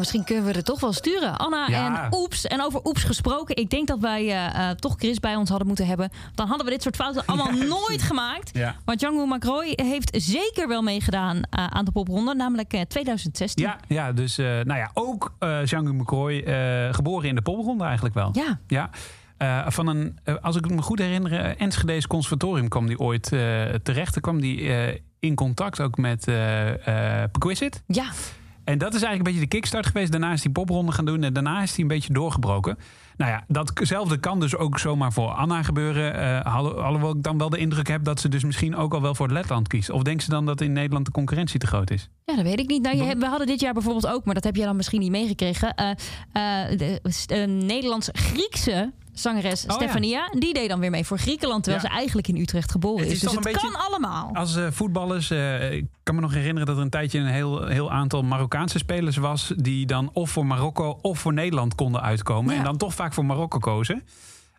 Misschien 0.00 0.24
kunnen 0.24 0.44
we 0.44 0.52
er 0.52 0.62
toch 0.64 0.80
wel 0.80 0.92
sturen. 0.92 1.36
Anna 1.36 1.66
Ja. 1.68 1.86
en 2.08 2.14
Oeps. 2.18 2.46
En 2.46 2.62
over 2.62 2.80
Oeps 2.84 3.02
gesproken. 3.04 3.56
Ik 3.56 3.70
denk 3.70 3.86
dat 3.88 3.98
wij 3.98 4.26
eh, 4.28 4.70
eh, 4.70 4.76
toch 4.76 4.94
Chris 4.98 5.18
bij 5.18 5.36
ons 5.36 5.48
hadden 5.48 5.66
moeten 5.66 5.86
hebben. 5.86 6.10
Dan 6.34 6.46
hadden 6.46 6.66
we 6.66 6.72
dit 6.72 6.82
soort 6.82 6.96
fouten 6.96 7.22
allemaal 7.26 7.52
nooit 7.52 8.02
gemaakt. 8.02 8.50
Ja. 8.52 8.76
Want 8.84 8.98
Django 8.98 9.26
McRoy 9.26 9.72
heeft 9.76 10.10
zeker 10.22 10.68
wel 10.68 10.82
meegedaan 10.82 11.36
eh, 11.50 11.66
aan 11.66 11.84
de 11.84 11.90
popronde. 11.92 12.34
Namelijk 12.34 12.72
eh, 12.72 12.80
2016. 12.80 13.64
Ja, 13.64 13.78
ja 13.88 14.12
dus 14.12 14.36
nou 14.36 14.74
ja, 14.74 14.90
ook 14.94 15.32
Jean-Guy 15.40 15.94
McCroy, 15.94 16.38
eh, 16.38 16.94
geboren 16.94 17.28
in 17.28 17.34
de 17.34 17.42
popronde 17.42 17.84
eigenlijk 17.84 18.14
wel. 18.14 18.30
Ja. 18.32 18.58
Ja. 18.66 18.90
Eh, 19.36 19.66
van 19.70 19.86
een, 19.86 20.18
als 20.40 20.56
ik 20.56 20.70
me 20.70 20.82
goed 20.82 20.98
herinner, 20.98 21.56
Enschede's 21.56 22.06
conservatorium 22.06 22.68
kwam 22.68 22.86
die 22.86 22.98
ooit 22.98 23.22
terecht. 23.82 24.12
Toen 24.12 24.22
kwam 24.22 24.40
die 24.40 24.70
in 25.20 25.34
contact 25.34 25.80
ook 25.80 25.96
met 25.96 26.28
eh 26.28 26.34
Perquisite. 27.32 27.78
Ja. 27.86 28.04
En 28.70 28.78
dat 28.78 28.94
is 28.94 29.02
eigenlijk 29.02 29.18
een 29.18 29.34
beetje 29.34 29.48
de 29.50 29.56
kickstart 29.56 29.86
geweest. 29.86 30.10
Daarna 30.10 30.32
is 30.32 30.42
hij 30.42 30.52
popronde 30.52 30.92
gaan 30.92 31.04
doen 31.04 31.22
en 31.22 31.32
daarna 31.32 31.62
is 31.62 31.70
hij 31.70 31.80
een 31.80 31.88
beetje 31.88 32.12
doorgebroken. 32.12 32.78
Nou 33.16 33.30
ja, 33.30 33.44
datzelfde 33.48 34.18
kan 34.18 34.40
dus 34.40 34.56
ook 34.56 34.78
zomaar 34.78 35.12
voor 35.12 35.28
Anna 35.28 35.62
gebeuren. 35.62 36.14
Eh, 36.14 36.54
alho- 36.56 36.74
alhoewel 36.80 37.16
ik 37.16 37.22
dan 37.22 37.38
wel 37.38 37.48
de 37.50 37.58
indruk 37.58 37.88
heb 37.88 38.04
dat 38.04 38.20
ze 38.20 38.28
dus 38.28 38.44
misschien 38.44 38.76
ook 38.76 38.94
al 38.94 39.02
wel 39.02 39.14
voor 39.14 39.26
het 39.26 39.34
Letland 39.34 39.68
kiest. 39.68 39.90
Of 39.90 40.02
denkt 40.02 40.22
ze 40.22 40.30
dan 40.30 40.46
dat 40.46 40.60
in 40.60 40.72
Nederland 40.72 41.06
de 41.06 41.12
concurrentie 41.12 41.60
te 41.60 41.66
groot 41.66 41.90
is? 41.90 42.08
Ja, 42.24 42.34
dat 42.34 42.44
weet 42.44 42.58
ik 42.60 42.68
niet. 42.68 42.82
Nou, 42.82 42.96
je, 42.96 43.16
we 43.16 43.26
hadden 43.26 43.46
dit 43.46 43.60
jaar 43.60 43.72
bijvoorbeeld 43.72 44.06
ook, 44.06 44.24
maar 44.24 44.34
dat 44.34 44.44
heb 44.44 44.56
jij 44.56 44.66
dan 44.66 44.76
misschien 44.76 45.00
niet 45.00 45.10
meegekregen. 45.10 45.74
de 45.76 47.00
eh, 47.26 47.46
Nederlands-Griekse 47.48 48.92
zangeres 49.12 49.62
Oh, 49.62 49.68
ja. 49.68 49.74
Stefania. 49.74 50.28
Die 50.38 50.54
deed 50.54 50.68
dan 50.68 50.80
weer 50.80 50.90
mee 50.90 51.04
voor 51.04 51.18
Griekenland, 51.18 51.62
terwijl 51.64 51.84
Ja. 51.84 51.90
ze 51.90 51.96
eigenlijk 51.96 52.28
in 52.28 52.36
Utrecht 52.36 52.70
geboren 52.70 53.06
is. 53.06 53.12
is 53.12 53.20
Dus 53.20 53.32
het 53.32 53.50
kan 53.50 53.76
allemaal. 53.76 54.30
Als 54.34 54.56
eh, 54.56 54.66
voetballers, 54.70 55.30
eh, 55.30 55.72
ik 55.72 55.86
kan 56.02 56.14
me 56.14 56.20
nog 56.20 56.32
herinneren 56.34 56.66
dat 56.66 56.76
er 56.76 56.82
een 56.82 56.90
tijdje 56.90 57.18
een 57.18 57.26
heel, 57.26 57.66
heel 57.66 57.90
aantal 57.90 58.22
Marokkaanse 58.22 58.78
spelers 58.78 59.16
was. 59.16 59.52
die 59.56 59.86
dan 59.86 60.10
of 60.12 60.30
voor 60.30 60.46
Marokko 60.46 60.98
of 61.02 61.18
voor 61.18 61.32
Nederland 61.32 61.74
konden 61.74 62.02
uitkomen. 62.02 62.52
Ja. 62.52 62.58
En 62.58 62.64
dan 62.64 62.76
toch 62.76 62.94
vaak 62.94 63.12
voor 63.14 63.24
Marokko 63.24 63.58
kozen. 63.58 64.02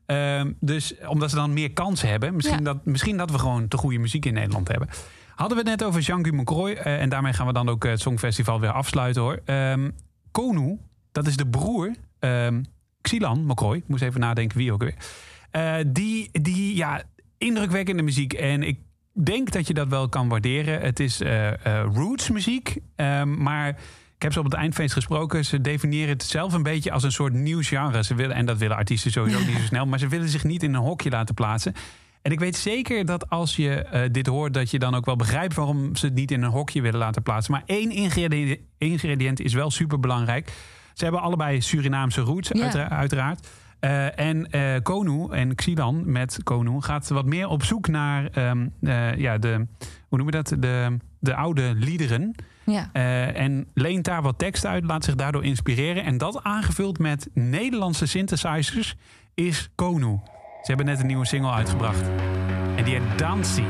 Ehm, 0.06 0.52
dus 0.60 0.94
omdat 1.08 1.30
ze 1.30 1.36
dan 1.36 1.54
meer 1.54 1.72
kans 1.72 2.02
hebben. 2.02 2.36
Misschien, 2.36 2.64
dat, 2.64 2.86
misschien 2.86 3.18
dat 3.18 3.32
we 3.32 3.40
gewoon 3.40 3.68
te 3.68 3.78
goede 3.78 3.98
muziek 3.98 4.26
in 4.26 4.34
Nederland 4.34 4.68
hebben. 4.68 4.90
Hadden 5.36 5.58
we 5.64 5.70
het 5.70 5.80
net 5.80 5.88
over 5.88 6.02
Jean-Guy 6.02 6.34
McCroy. 6.36 6.72
eh, 6.72 7.02
en 7.02 7.10
daarmee 7.10 7.34
gaan 7.34 7.48
we 7.48 7.54
dan 7.54 7.70
ook 7.70 7.84
het 7.84 8.00
Songfestival 8.02 8.60
weer 8.60 8.72
afsluiten 8.72 9.22
hoor. 9.22 9.40
Ehm 9.46 9.90
Konu, 10.32 10.78
dat 11.12 11.28
is 11.28 11.38
de 11.38 11.48
broer. 11.48 11.96
ehm 12.20 12.62
Xilan 13.02 13.46
McCroy. 13.46 13.78
Ik 13.78 13.88
moest 13.88 14.04
even 14.04 14.20
nadenken 14.20 14.58
wie 14.58 14.74
ook 14.74 14.82
weer. 14.84 14.96
Eh, 15.52 15.76
die, 15.88 16.30
die, 16.32 16.76
ja, 16.76 17.02
indrukwekkende 17.38 18.04
muziek. 18.04 18.34
En 18.34 18.64
ik 18.64 18.80
denk 19.14 19.52
dat 19.52 19.68
je 19.68 19.74
dat 19.74 19.88
wel 19.88 20.10
kan 20.10 20.30
waarderen. 20.30 20.82
Het 20.82 21.00
is 21.00 21.22
eh, 21.22 21.52
roots 21.94 22.30
muziek. 22.30 22.78
ehm, 22.96 23.44
maar 23.44 23.70
ik 24.16 24.22
heb 24.28 24.34
ze 24.34 24.40
op 24.40 24.46
het 24.46 24.54
eindfeest 24.54 24.94
gesproken. 24.94 25.46
Ze 25.46 25.62
definiëren 25.62 26.10
het 26.10 26.24
zelf 26.24 26.54
een 26.54 26.64
beetje 26.64 26.92
als 26.92 27.04
een 27.04 27.12
soort 27.12 27.34
nieuw 27.34 27.62
genre. 27.62 28.04
Ze 28.04 28.16
willen, 28.16 28.36
en 28.36 28.46
dat 28.46 28.58
willen 28.58 28.78
artiesten 28.78 29.12
sowieso 29.12 29.40
niet 29.40 29.58
zo 29.58 29.66
snel. 29.74 29.86
Maar 29.86 30.00
ze 30.00 30.08
willen 30.08 30.30
zich 30.30 30.44
niet 30.44 30.64
in 30.64 30.74
een 30.74 30.82
hokje 30.82 31.10
laten 31.10 31.36
plaatsen. 31.36 31.74
En 32.22 32.32
ik 32.32 32.40
weet 32.40 32.56
zeker 32.56 33.06
dat 33.06 33.30
als 33.30 33.56
je 33.56 34.08
dit 34.12 34.28
hoort, 34.28 34.54
dat 34.54 34.72
je 34.72 34.80
dan 34.80 34.96
ook 34.96 35.06
wel 35.06 35.16
begrijpt 35.16 35.56
waarom 35.56 35.96
ze 35.96 36.06
het 36.06 36.16
niet 36.16 36.32
in 36.32 36.42
een 36.42 36.50
hokje 36.50 36.82
willen 36.82 37.00
laten 37.00 37.22
plaatsen. 37.22 37.52
Maar 37.54 37.64
één 37.66 37.92
ingrediënt, 37.92 38.60
ingrediënt 38.78 39.40
is 39.40 39.54
wel 39.54 39.72
super 39.72 40.00
belangrijk. 40.00 40.52
Ze 40.94 41.04
hebben 41.04 41.22
allebei 41.22 41.62
Surinaamse 41.62 42.22
roots, 42.22 42.50
Ja. 42.54 42.62
uitera- 42.64 42.90
uiteraard. 42.90 43.48
Eh, 43.80 44.20
en 44.20 44.52
eh 44.52 44.82
Konu 44.84 45.28
en 45.32 45.56
Xilan 45.56 46.12
met 46.12 46.40
Konu 46.44 46.82
gaat 46.82 47.10
wat 47.10 47.26
meer 47.26 47.48
op 47.48 47.64
zoek 47.64 47.88
naar 47.88 48.26
ehm, 48.26 48.68
eh, 48.82 49.16
ja, 49.16 49.38
de, 49.38 49.54
hoe 49.80 50.18
noemen 50.18 50.26
we 50.26 50.44
dat? 50.44 50.62
De, 50.62 50.98
de 51.20 51.36
oude 51.36 51.74
liederen. 51.76 52.36
Ja. 52.66 52.90
En 53.34 53.68
leent 53.74 54.06
daar 54.06 54.22
wat 54.22 54.38
tekst 54.38 54.66
uit, 54.66 54.84
laat 54.84 55.04
zich 55.04 55.16
daardoor 55.16 55.44
inspireren. 55.44 56.04
En 56.04 56.18
dat 56.18 56.44
aangevuld 56.44 57.00
met 57.00 57.30
Nederlandse 57.34 58.06
synthesizers 58.06 58.96
is 59.34 59.70
Konu. 59.76 60.20
Ze 60.62 60.68
hebben 60.68 60.86
net 60.86 61.00
een 61.00 61.08
nieuwe 61.08 61.26
single 61.26 61.52
uitgebracht. 61.52 62.10
En 62.76 62.84
die 62.84 62.94
heet 62.96 63.20
Dancy. 63.20 63.64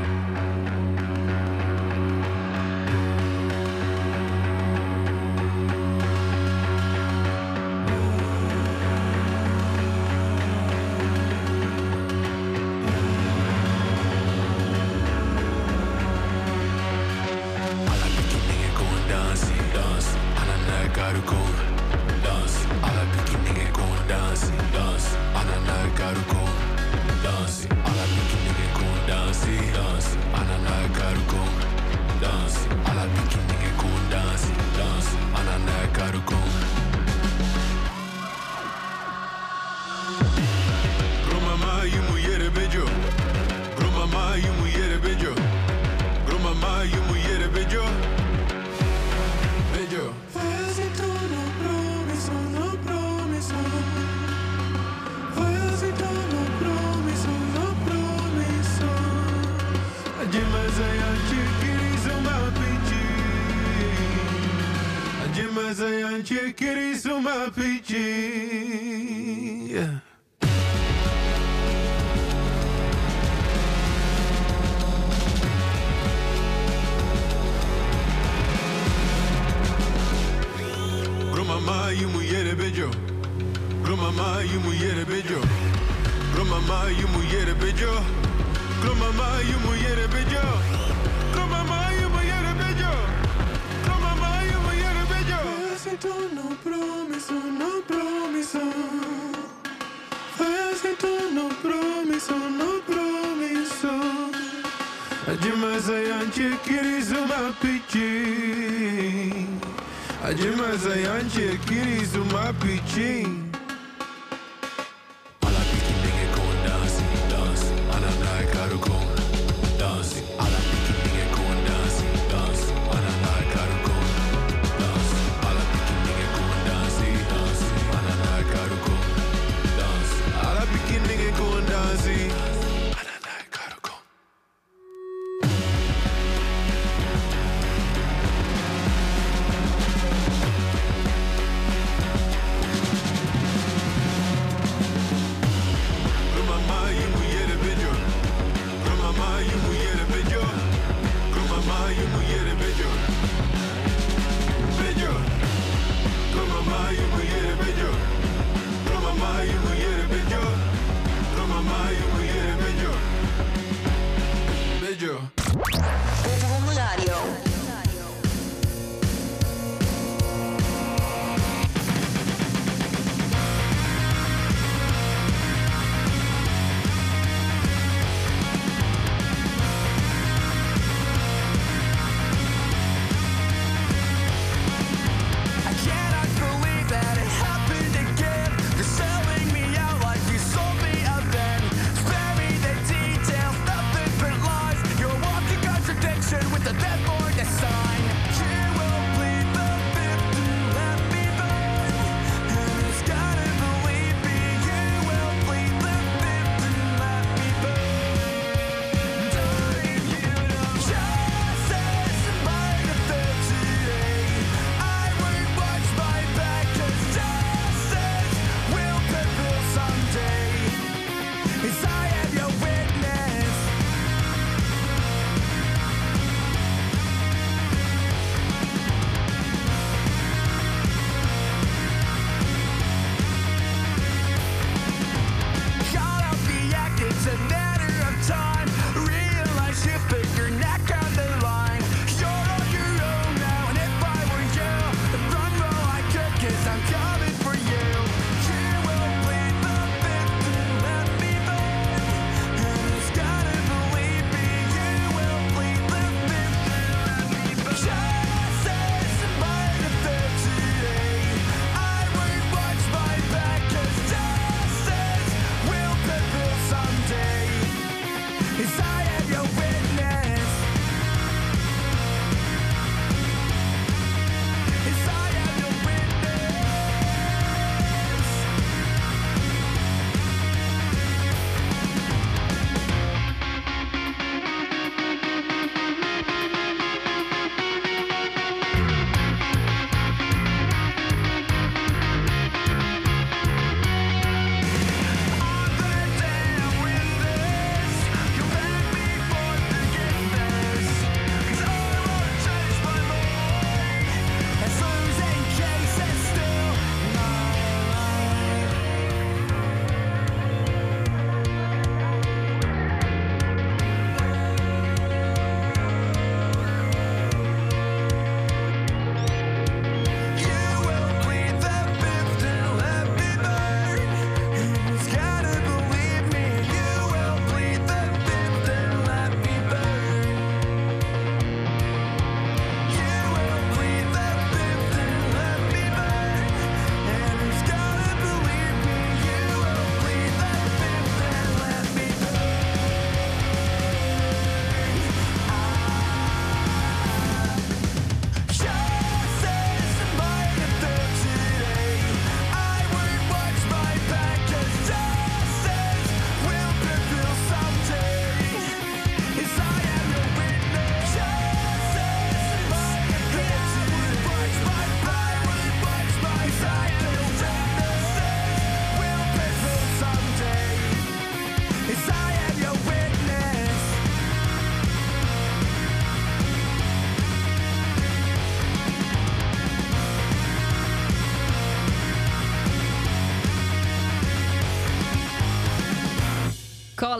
RPG. 67.32 68.41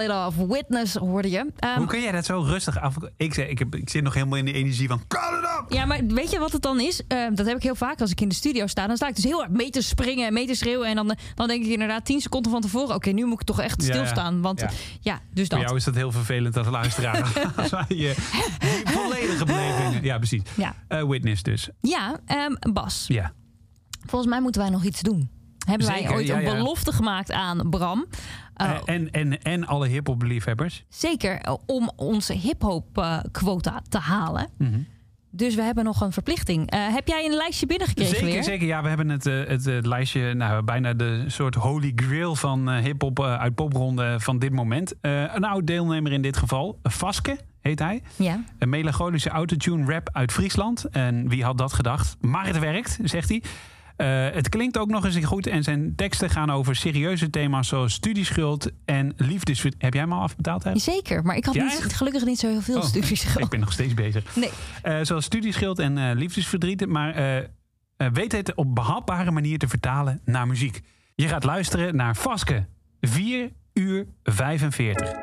It 0.02 0.10
Off. 0.10 0.36
Witness 0.36 0.94
hoorde 0.94 1.30
je. 1.30 1.46
Ehm, 1.58 1.76
Hoe 1.78 1.86
kun 1.86 2.00
jij 2.02 2.12
dat 2.12 2.24
zo 2.24 2.40
rustig 2.40 2.80
af... 2.80 2.94
Ik, 3.16 3.34
zeg, 3.34 3.48
ik, 3.48 3.58
heb, 3.58 3.74
ik 3.74 3.90
zit 3.90 4.02
nog 4.02 4.14
helemaal 4.14 4.38
in 4.38 4.44
de 4.44 4.52
energie 4.52 4.88
van... 4.88 5.02
Call 5.08 5.38
it 5.38 5.44
up! 5.44 5.72
Ja, 5.72 5.84
maar 5.84 6.00
weet 6.06 6.30
je 6.30 6.38
wat 6.38 6.52
het 6.52 6.62
dan 6.62 6.80
is? 6.80 7.06
Eh, 7.08 7.26
dat 7.34 7.46
heb 7.46 7.56
ik 7.56 7.62
heel 7.62 7.74
vaak 7.74 8.00
als 8.00 8.10
ik 8.10 8.20
in 8.20 8.28
de 8.28 8.34
studio 8.34 8.66
sta. 8.66 8.86
Dan 8.86 8.96
sta 8.96 9.08
ik 9.08 9.14
dus 9.14 9.24
heel 9.24 9.38
hard 9.38 9.50
mee 9.50 9.70
te 9.70 9.82
springen 9.82 10.26
en 10.26 10.32
mee 10.32 10.46
te 10.46 10.54
schreeuwen. 10.54 10.88
En 10.88 10.94
dan, 10.94 11.16
dan 11.34 11.48
denk 11.48 11.64
ik 11.64 11.70
inderdaad 11.70 12.04
tien 12.04 12.20
seconden 12.20 12.50
van 12.52 12.60
tevoren... 12.60 12.94
oké, 12.94 13.10
nu 13.10 13.24
moet 13.24 13.40
ik 13.40 13.46
toch 13.46 13.60
echt 13.60 13.82
Ja, 13.84 13.92
stilstaan. 13.92 14.40
Want 14.40 14.60
ja. 14.60 14.70
ja, 15.00 15.20
dus 15.34 15.46
Voor 15.48 15.56
dat. 15.56 15.66
jou 15.66 15.76
is 15.76 15.84
dat 15.84 15.94
heel 15.94 16.12
vervelend 16.12 16.56
als 16.56 16.68
luisteraar. 16.68 17.32
Je 17.88 18.14
volledige 18.84 19.44
belevingen... 19.44 20.02
Ja, 20.04 20.16
precies. 20.18 20.42
Ja, 20.56 20.74
Eh, 20.88 21.04
witness 21.08 21.42
dus. 21.42 21.68
ja 21.80 22.20
ehm, 22.26 22.72
Bas. 22.72 23.04
Ja. 23.08 23.32
Volgens 24.06 24.30
mij 24.30 24.40
moeten 24.40 24.60
wij 24.60 24.70
nog 24.70 24.84
iets 24.84 25.00
doen. 25.00 25.30
Hebben 25.66 25.86
wij 25.86 26.10
ooit 26.10 26.26
ja, 26.26 26.36
een 26.36 26.42
ja. 26.42 26.54
belofte 26.54 26.92
gemaakt 26.92 27.32
aan 27.32 27.70
Bram? 27.70 28.06
Uh, 28.62 28.70
Eh, 28.70 28.76
en, 28.84 29.10
en, 29.10 29.42
en 29.42 29.66
alle 29.66 29.86
hip-hop 29.88 30.22
liefhebbers. 30.22 30.84
zeker 30.88 31.38
eh, 31.38 31.54
om 31.66 31.90
onze 31.96 32.32
hip-hop 32.32 33.06
quota 33.32 33.82
te 33.88 33.98
halen. 33.98 34.48
Mhm. 34.58 34.80
Dus 35.34 35.54
we 35.54 35.62
hebben 35.62 35.84
nog 35.84 36.00
een 36.00 36.12
verplichting. 36.12 36.70
Eh, 36.70 36.80
heb 36.94 37.08
jij 37.08 37.24
een 37.24 37.34
lijstje 37.34 37.66
binnengekregen 37.66 38.14
Zeker, 38.14 38.32
weer? 38.32 38.42
zeker. 38.44 38.66
Ja, 38.66 38.82
we 38.82 38.88
hebben 38.88 39.08
het, 39.08 39.24
het, 39.24 39.86
lijstje, 39.86 40.34
nou, 40.34 40.62
bijna 40.62 40.92
de 40.92 41.24
soort 41.26 41.54
holy 41.54 41.92
grail 41.96 42.34
van 42.36 42.70
eh, 42.70 42.82
hip-hop 42.82 43.20
uit 43.22 43.54
popronde 43.54 44.20
van 44.20 44.38
dit 44.38 44.52
moment. 44.52 44.94
Een 45.00 45.44
oud 45.44 45.66
deelnemer 45.66 46.12
in 46.12 46.22
dit 46.22 46.36
geval, 46.36 46.78
Vaske 46.82 47.36
heet 47.60 47.78
hij. 47.78 48.02
Ja. 48.16 48.44
Een 48.58 48.68
melancholische 48.68 49.30
autotune 49.30 49.92
rap 49.92 50.08
uit 50.12 50.32
Friesland. 50.32 50.84
En 50.84 51.28
wie 51.28 51.44
had 51.44 51.58
dat 51.58 51.72
gedacht? 51.72 52.16
Maar 52.20 52.46
het 52.46 52.58
werkt, 52.58 52.98
zegt 53.02 53.28
hij. 53.28 53.42
Eh, 53.96 54.30
het 54.30 54.48
klinkt 54.48 54.78
ook 54.78 54.88
nog 54.88 55.04
eens 55.04 55.16
goed 55.24 55.46
en 55.46 55.62
zijn 55.62 55.92
teksten 55.96 56.30
gaan 56.30 56.50
over 56.50 56.76
serieuze 56.76 57.30
thema's 57.30 57.68
zoals 57.68 57.92
studieschuld 57.92 58.70
en 58.84 59.12
liefdesverdriet. 59.16 59.82
Heb 59.82 59.92
jij 59.92 60.02
hem 60.02 60.12
al 60.12 60.22
afbetaald? 60.22 60.64
Hè? 60.64 60.78
Zeker, 60.78 61.22
maar 61.22 61.36
ik 61.36 61.44
had 61.44 61.54
Ja, 61.54 61.64
niet, 61.64 61.94
gelukkig 61.94 62.24
niet 62.24 62.38
zo 62.38 62.48
heel 62.48 62.60
veel 62.60 62.76
Oh, 62.76 62.84
studies 62.84 63.36
Ik 63.36 63.48
ben 63.48 63.60
nog 63.60 63.72
steeds 63.72 63.94
bezig. 63.94 64.36
Nee. 64.36 64.50
Eh, 64.82 64.98
zoals 65.02 65.24
studieschuld 65.24 65.78
en 65.78 65.98
eh, 65.98 66.16
liefdesverdriet. 66.16 66.86
Maar 66.86 67.50
weet 68.12 68.32
het 68.32 68.54
op 68.54 68.74
behapbare 68.74 69.30
manier 69.30 69.58
te 69.58 69.68
vertalen 69.68 70.20
naar 70.24 70.46
muziek. 70.46 70.80
Je 71.14 71.28
gaat 71.28 71.44
luisteren 71.44 71.96
naar 71.96 72.16
Vaske. 72.16 72.66
4 73.00 73.50
uur 73.72 74.06
45. 74.22 75.21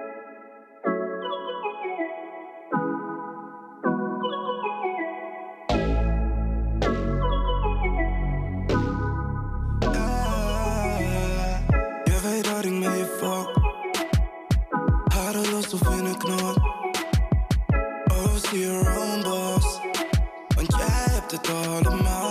Het 21.92 22.06
allemaal. 22.06 22.29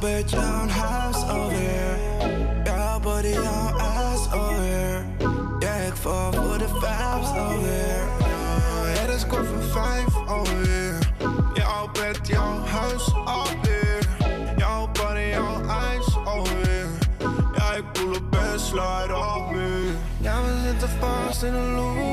Bed, 0.00 0.30
jouw 0.30 0.68
huis 0.68 1.16
alweer. 1.16 1.98
Jouw 2.64 3.00
body, 3.00 3.28
jouw 3.28 3.78
ass 3.78 4.32
alweer. 4.32 5.04
Ja, 5.58 5.74
ik 5.74 5.96
val 5.96 6.32
voor 6.32 6.58
de 6.58 6.68
vibes 6.68 7.28
alweer. 7.28 8.02
Het 8.98 9.14
is 9.14 9.26
kort 9.26 9.46
voor 9.46 9.62
vijf 9.62 10.28
alweer. 10.28 10.98
Jouw 11.54 11.88
bed, 11.92 12.26
jouw 12.26 12.64
huis 12.64 13.14
alweer. 13.24 14.08
Jouw 14.56 14.88
body, 14.92 15.20
jouw 15.20 15.60
ijs 15.90 16.16
alweer. 16.24 16.86
Ja, 17.56 17.72
ik 17.72 17.92
pull 17.92 18.16
op 18.16 18.36
en 18.52 18.60
slide 18.60 19.12
alweer. 19.12 19.94
Ja, 20.20 20.42
we 20.42 20.60
zitten 20.66 20.88
vast 21.00 21.42
in 21.42 21.54
een 21.54 21.74
loop. 21.74 22.09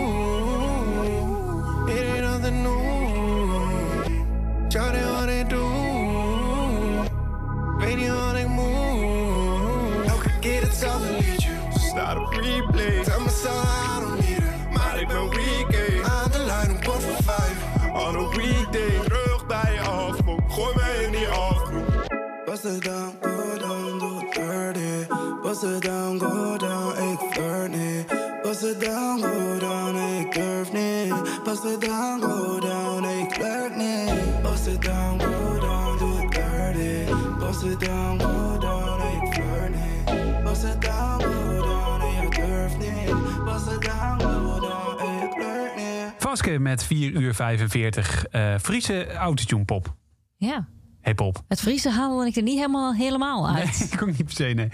Bust 22.45 22.65
it 22.65 22.84
down, 22.84 23.13
go 23.21 23.57
down, 23.59 23.99
do 23.99 24.19
it 24.19 24.34
dirty. 24.34 25.07
Bust 25.43 25.63
it 25.63 25.82
down, 25.84 26.17
go 26.19 26.57
down, 26.57 26.91
ik 27.11 27.19
flirt 27.32 27.71
niet. 27.71 28.05
Bust 28.43 28.63
it 28.63 28.80
down, 28.80 29.21
go 29.21 29.59
down, 29.59 29.95
ik 29.95 30.34
durf 30.34 30.71
niet. 30.71 31.43
Bust 31.43 31.63
it 31.65 31.82
down, 31.82 32.21
go 32.21 32.59
down, 32.59 33.03
ik 33.03 33.32
flirt 33.32 33.75
niet. 33.75 34.41
Bust 34.41 34.67
it 34.67 34.82
down, 34.82 35.19
go 35.19 35.59
down, 35.59 35.97
do 35.97 36.17
it 36.23 36.32
dirty. 36.32 37.13
Bust 37.39 37.63
it 37.63 37.80
down, 37.80 38.19
go 38.19 38.57
down, 38.59 39.01
ik 39.01 39.34
flirt 39.34 39.69
niet. 39.69 40.43
Bust 40.43 40.63
it 40.63 40.82
down, 40.82 41.21
go 41.21 41.61
down, 41.61 42.01
ik 42.23 42.36
durf 42.36 42.78
niet. 42.78 43.43
Bust 43.45 43.67
it 43.67 43.82
down, 43.82 44.21
go 44.21 44.59
down, 44.59 45.23
ik 45.23 45.32
flirt 45.32 45.75
niet. 45.75 46.13
Vaske 46.17 46.59
met 46.59 46.84
4 46.84 47.11
uur 47.11 47.34
45. 47.36 48.25
eh 48.25 48.55
Friese 48.61 49.13
autotune 49.13 49.65
pop. 49.65 49.95
Ja, 50.36 50.67
Hip-hop. 51.08 51.41
het 51.47 51.60
Friese 51.62 51.89
haalde 51.89 52.26
ik 52.26 52.36
er 52.36 52.41
niet 52.43 52.55
helemaal, 52.55 52.93
helemaal 52.93 53.49
uit. 53.49 53.80
Nee, 53.80 53.89
ik 53.91 54.01
ook 54.01 54.08
niet 54.08 54.24
per 54.26 54.34
se, 54.34 54.43
nee. 54.43 54.70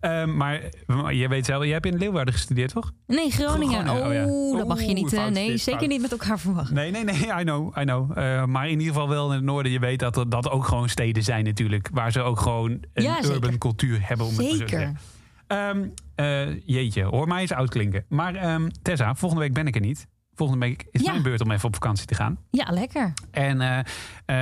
Ehm, 0.00 0.36
maar, 0.36 0.60
maar 0.86 1.14
je 1.14 1.28
weet 1.28 1.44
zelf, 1.46 1.64
je 1.64 1.72
hebt 1.72 1.86
in 1.86 1.98
Leeuwarden 1.98 2.34
gestudeerd, 2.34 2.72
toch? 2.72 2.92
Nee, 3.06 3.30
Groningen. 3.30 3.86
Groningen, 3.86 4.24
Oh, 4.26 4.50
oh 4.52 4.58
dat 4.58 4.66
mag 4.68 4.80
je 4.82 4.92
niet. 4.92 5.12
eh, 5.12 5.26
nee, 5.26 5.48
dit 5.50 5.60
zeker 5.60 5.80
fout. 5.80 5.90
niet 5.92 6.00
met 6.00 6.10
elkaar 6.12 6.38
verwachten. 6.38 6.74
Nee, 6.74 6.90
nee, 6.90 7.04
nee, 7.04 7.14
I 7.40 7.42
know, 7.42 7.76
I 7.78 7.82
know. 7.82 8.18
Eh, 8.18 8.44
maar 8.44 8.64
in 8.64 8.78
ieder 8.78 8.86
geval 8.94 9.08
wel 9.08 9.28
in 9.28 9.34
het 9.34 9.44
noorden. 9.44 9.72
Je 9.72 9.78
weet 9.78 9.98
dat 9.98 10.16
er- 10.16 10.28
dat 10.28 10.50
ook 10.50 10.64
gewoon 10.66 10.88
steden 10.88 11.22
zijn 11.22 11.44
natuurlijk. 11.44 11.88
Waar 11.92 12.12
ze 12.12 12.20
ook 12.20 12.40
gewoon 12.40 12.70
een 12.70 13.02
Ja, 13.02 13.14
zeker. 13.22 13.34
urban 13.34 13.58
cultuur 13.58 13.98
hebben. 14.08 14.26
Om 14.26 14.36
het 14.36 14.46
Zeker. 14.50 14.68
zeggen. 14.68 14.98
Ehm, 15.46 15.84
eh, 16.14 16.60
jeetje, 16.66 17.02
hoor 17.04 17.28
mij 17.28 17.40
eens 17.40 17.52
oud 17.52 17.68
klinken. 17.70 18.04
Maar 18.08 18.34
ehm, 18.34 18.68
Tessa, 18.82 19.14
volgende 19.14 19.44
week 19.44 19.54
ben 19.54 19.66
ik 19.66 19.74
er 19.74 19.80
niet. 19.80 20.06
Volgende 20.34 20.66
week 20.66 20.84
is 20.90 21.00
Ja. 21.00 21.10
mijn 21.10 21.22
beurt 21.22 21.40
om 21.40 21.50
even 21.50 21.66
op 21.66 21.74
vakantie 21.74 22.06
te 22.06 22.14
gaan. 22.14 22.38
Ja, 22.50 22.66
lekker. 22.70 23.12
En 23.30 23.60
eh, 23.60 23.78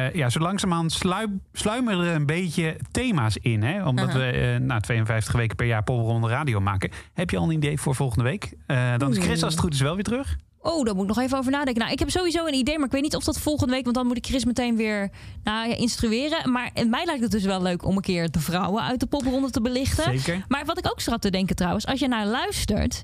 eh, 0.07 0.15
ja, 0.15 0.31
zo 0.31 0.53
sluip, 0.87 1.31
sluimeren 1.53 2.07
er 2.07 2.15
een 2.15 2.27
beetje 2.27 2.77
thema's 2.91 3.37
in. 3.37 3.63
Hè? 3.63 3.87
Omdat 3.87 4.13
we 4.13 4.25
eh 4.25 4.61
na 4.61 4.81
52 4.81 5.35
weken 5.35 5.57
per 5.57 5.67
jaar 5.67 5.83
Popronde 5.83 6.29
Radio 6.29 6.61
maken. 6.61 6.91
Heb 7.13 7.31
je 7.31 7.37
al 7.37 7.45
een 7.45 7.57
idee 7.57 7.81
voor 7.81 7.95
volgende 7.95 8.25
week? 8.25 8.57
Dan 8.97 9.11
is 9.11 9.19
Chris 9.19 9.43
als 9.43 9.53
het 9.53 9.63
goed 9.63 9.75
is 9.75 9.81
wel 9.81 9.95
weer 9.95 10.05
terug. 10.05 10.37
Oh, 10.63 10.85
daar 10.85 10.95
moet 10.95 11.03
ik 11.03 11.15
nog 11.15 11.25
even 11.25 11.39
over 11.39 11.51
nadenken. 11.53 11.81
Nou, 11.81 11.93
ik 11.93 11.99
heb 11.99 12.11
sowieso 12.11 12.47
een 12.47 12.55
idee, 12.55 12.77
maar 12.77 12.87
ik 12.87 12.93
weet 12.93 13.03
niet 13.03 13.17
of 13.17 13.25
dat 13.25 13.39
volgende 13.39 13.73
week... 13.73 13.85
want 13.85 13.97
dan 13.97 14.07
moet 14.07 14.17
ik 14.17 14.27
Chris 14.27 14.45
meteen 14.45 14.77
weer 14.77 15.11
nou, 15.45 15.73
instrueren. 15.73 16.53
Maar 16.53 16.71
mij 16.89 17.05
lijkt 17.05 17.23
het 17.23 17.31
dus 17.31 17.45
wel 17.45 17.63
leuk 17.63 17.85
om 17.85 17.97
een 17.97 18.03
keer 18.03 18.31
de 18.31 18.41
vrouwen 18.41 18.83
uit 18.83 19.01
de 19.01 19.07
popronde 19.07 19.51
te 19.51 19.61
belichten. 19.61 20.19
Zeker. 20.19 20.45
Maar 20.49 20.65
wat 20.65 20.79
ik 20.79 20.87
ook 20.91 21.01
zat 21.01 21.21
te 21.21 21.31
denken 21.31 21.57
trouwens... 21.57 21.87
als 21.87 22.01
je 22.01 22.09
naar 22.09 22.27
luistert... 22.27 23.03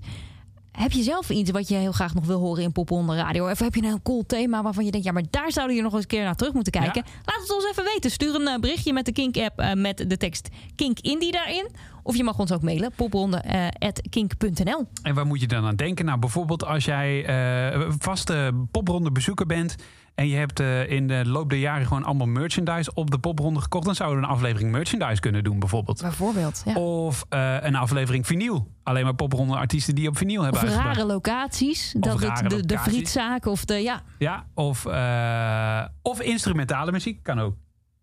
heb 0.78 0.92
je 0.92 1.02
zelf 1.02 1.30
iets 1.30 1.50
wat 1.50 1.68
je 1.68 1.74
heel 1.74 1.92
graag 1.92 2.14
nog 2.14 2.26
wil 2.26 2.38
horen 2.38 2.62
in 2.62 2.72
Popronde 2.72 3.14
Radio? 3.14 3.50
Of 3.50 3.58
heb 3.58 3.74
je 3.74 3.80
nou 3.80 3.92
een 3.94 4.02
cool 4.02 4.26
thema 4.26 4.62
waarvan 4.62 4.84
je 4.84 4.90
denkt, 4.90 5.06
ja, 5.06 5.12
maar 5.12 5.22
daar 5.30 5.52
zouden 5.52 5.76
je 5.76 5.82
nog 5.82 5.92
eens 5.92 6.02
een 6.02 6.08
keer 6.08 6.24
naar 6.24 6.34
terug 6.34 6.52
moeten 6.52 6.72
kijken? 6.72 7.04
Laat 7.24 7.40
het 7.40 7.54
ons 7.54 7.70
even 7.70 7.84
weten. 7.84 8.10
Stuur 8.10 8.34
een 8.34 8.48
eh, 8.48 8.58
berichtje 8.58 8.92
met 8.92 9.04
de 9.04 9.12
Kink-app 9.12 9.58
eh, 9.58 9.72
met 9.72 10.04
de 10.08 10.16
tekst 10.16 10.48
Kink 10.74 10.98
Indie 11.00 11.32
daarin. 11.32 11.68
Of 12.02 12.16
je 12.16 12.24
mag 12.24 12.38
ons 12.38 12.52
ook 12.52 12.62
mailen, 12.62 12.92
popronde.kink.nl. 12.96 14.88
En 15.02 15.14
waar 15.14 15.26
moet 15.26 15.40
je 15.40 15.46
dan 15.46 15.64
aan 15.64 15.76
denken? 15.76 16.04
Nou, 16.04 16.18
bijvoorbeeld 16.18 16.64
als 16.64 16.84
jij 16.84 17.24
eh, 17.24 17.90
vaste 17.98 18.52
popronde 18.70 19.12
bezoeker 19.12 19.46
bent. 19.46 19.76
En 20.18 20.28
je 20.28 20.36
hebt 20.36 20.60
eh, 20.60 20.90
in 20.90 21.06
de 21.06 21.22
loop 21.26 21.50
der 21.50 21.58
jaren 21.58 21.86
gewoon 21.86 22.04
allemaal 22.04 22.26
merchandise 22.26 22.90
op 22.94 23.10
de 23.10 23.18
popronde 23.18 23.60
gekocht. 23.60 23.84
Dan 23.84 23.94
zouden 23.94 24.20
we 24.20 24.26
een 24.26 24.32
aflevering 24.32 24.70
merchandise 24.70 25.20
kunnen 25.20 25.44
doen, 25.44 25.58
bijvoorbeeld. 25.58 26.00
Bijvoorbeeld, 26.02 26.62
ja. 26.64 26.74
Of 26.74 27.24
eh, 27.28 27.56
een 27.60 27.74
aflevering 27.74 28.26
vinyl. 28.26 28.72
Alleen 28.82 29.04
maar 29.04 29.14
popronde 29.14 29.56
artiesten 29.56 29.94
die 29.94 30.08
op 30.08 30.16
vinyl 30.16 30.42
hebben 30.42 30.62
Of 30.62 30.74
rare 30.74 31.04
locaties. 31.06 31.94
Of 31.96 32.00
Dat, 32.02 32.20
rare 32.20 32.32
het- 32.42 32.50
de, 32.50 32.66
de 32.66 32.74
locaties. 32.74 32.92
frietzaak 32.94 33.46
of 33.46 33.64
de, 33.64 33.74
ja, 33.74 34.02
Ja, 34.18 34.44
of, 34.54 34.86
eh, 34.86 35.84
of 36.02 36.20
instrumentale 36.22 36.92
muziek, 36.92 37.22
kan 37.22 37.38
ook. 37.40 37.54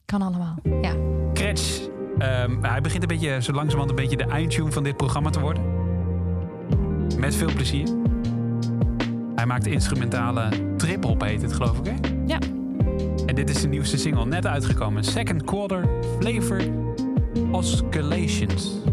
kan 0.05 0.21
allemaal. 0.21 0.55
Ja. 0.81 0.93
Kretsch, 1.33 1.81
ehm, 2.17 2.61
hij 2.61 2.81
begint 2.81 3.01
een 3.01 3.07
beetje, 3.07 3.41
zo 3.41 3.51
langzamerhand 3.51 3.89
een 3.89 3.95
beetje 4.07 4.17
de 4.17 4.31
eindtune 4.31 4.71
van 4.71 4.83
dit 4.83 4.97
programma 4.97 5.29
te 5.29 5.39
worden. 5.39 5.63
Met 7.19 7.35
veel 7.35 7.53
plezier. 7.53 7.87
Hij 9.45 9.53
maakt 9.53 9.67
instrumentale 9.67 10.49
trip-hop, 10.77 11.21
heet 11.21 11.41
het 11.41 11.53
geloof 11.53 11.79
ik, 11.79 11.85
hè? 11.85 11.93
Ja. 12.25 12.39
En 13.25 13.35
dit 13.35 13.49
is 13.49 13.61
de 13.61 13.67
nieuwste 13.67 13.97
single, 13.97 14.25
net 14.25 14.45
uitgekomen. 14.45 15.03
Second 15.03 15.43
Quarter 15.43 15.87
Flavor 16.19 16.61
Oscillations. 17.51 18.84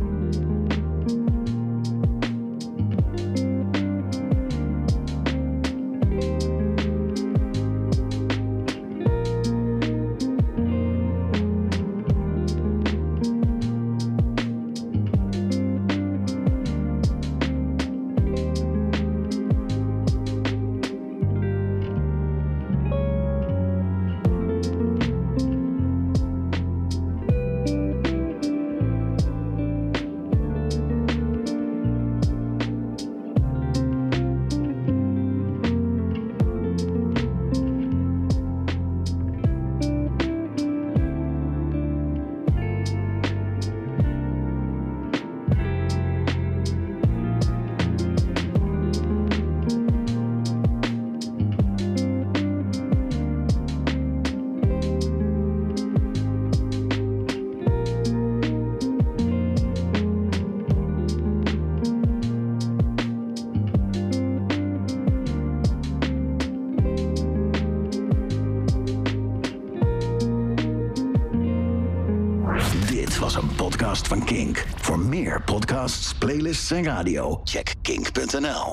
radio, 77.02 77.42
checkking.nl. 77.44 78.70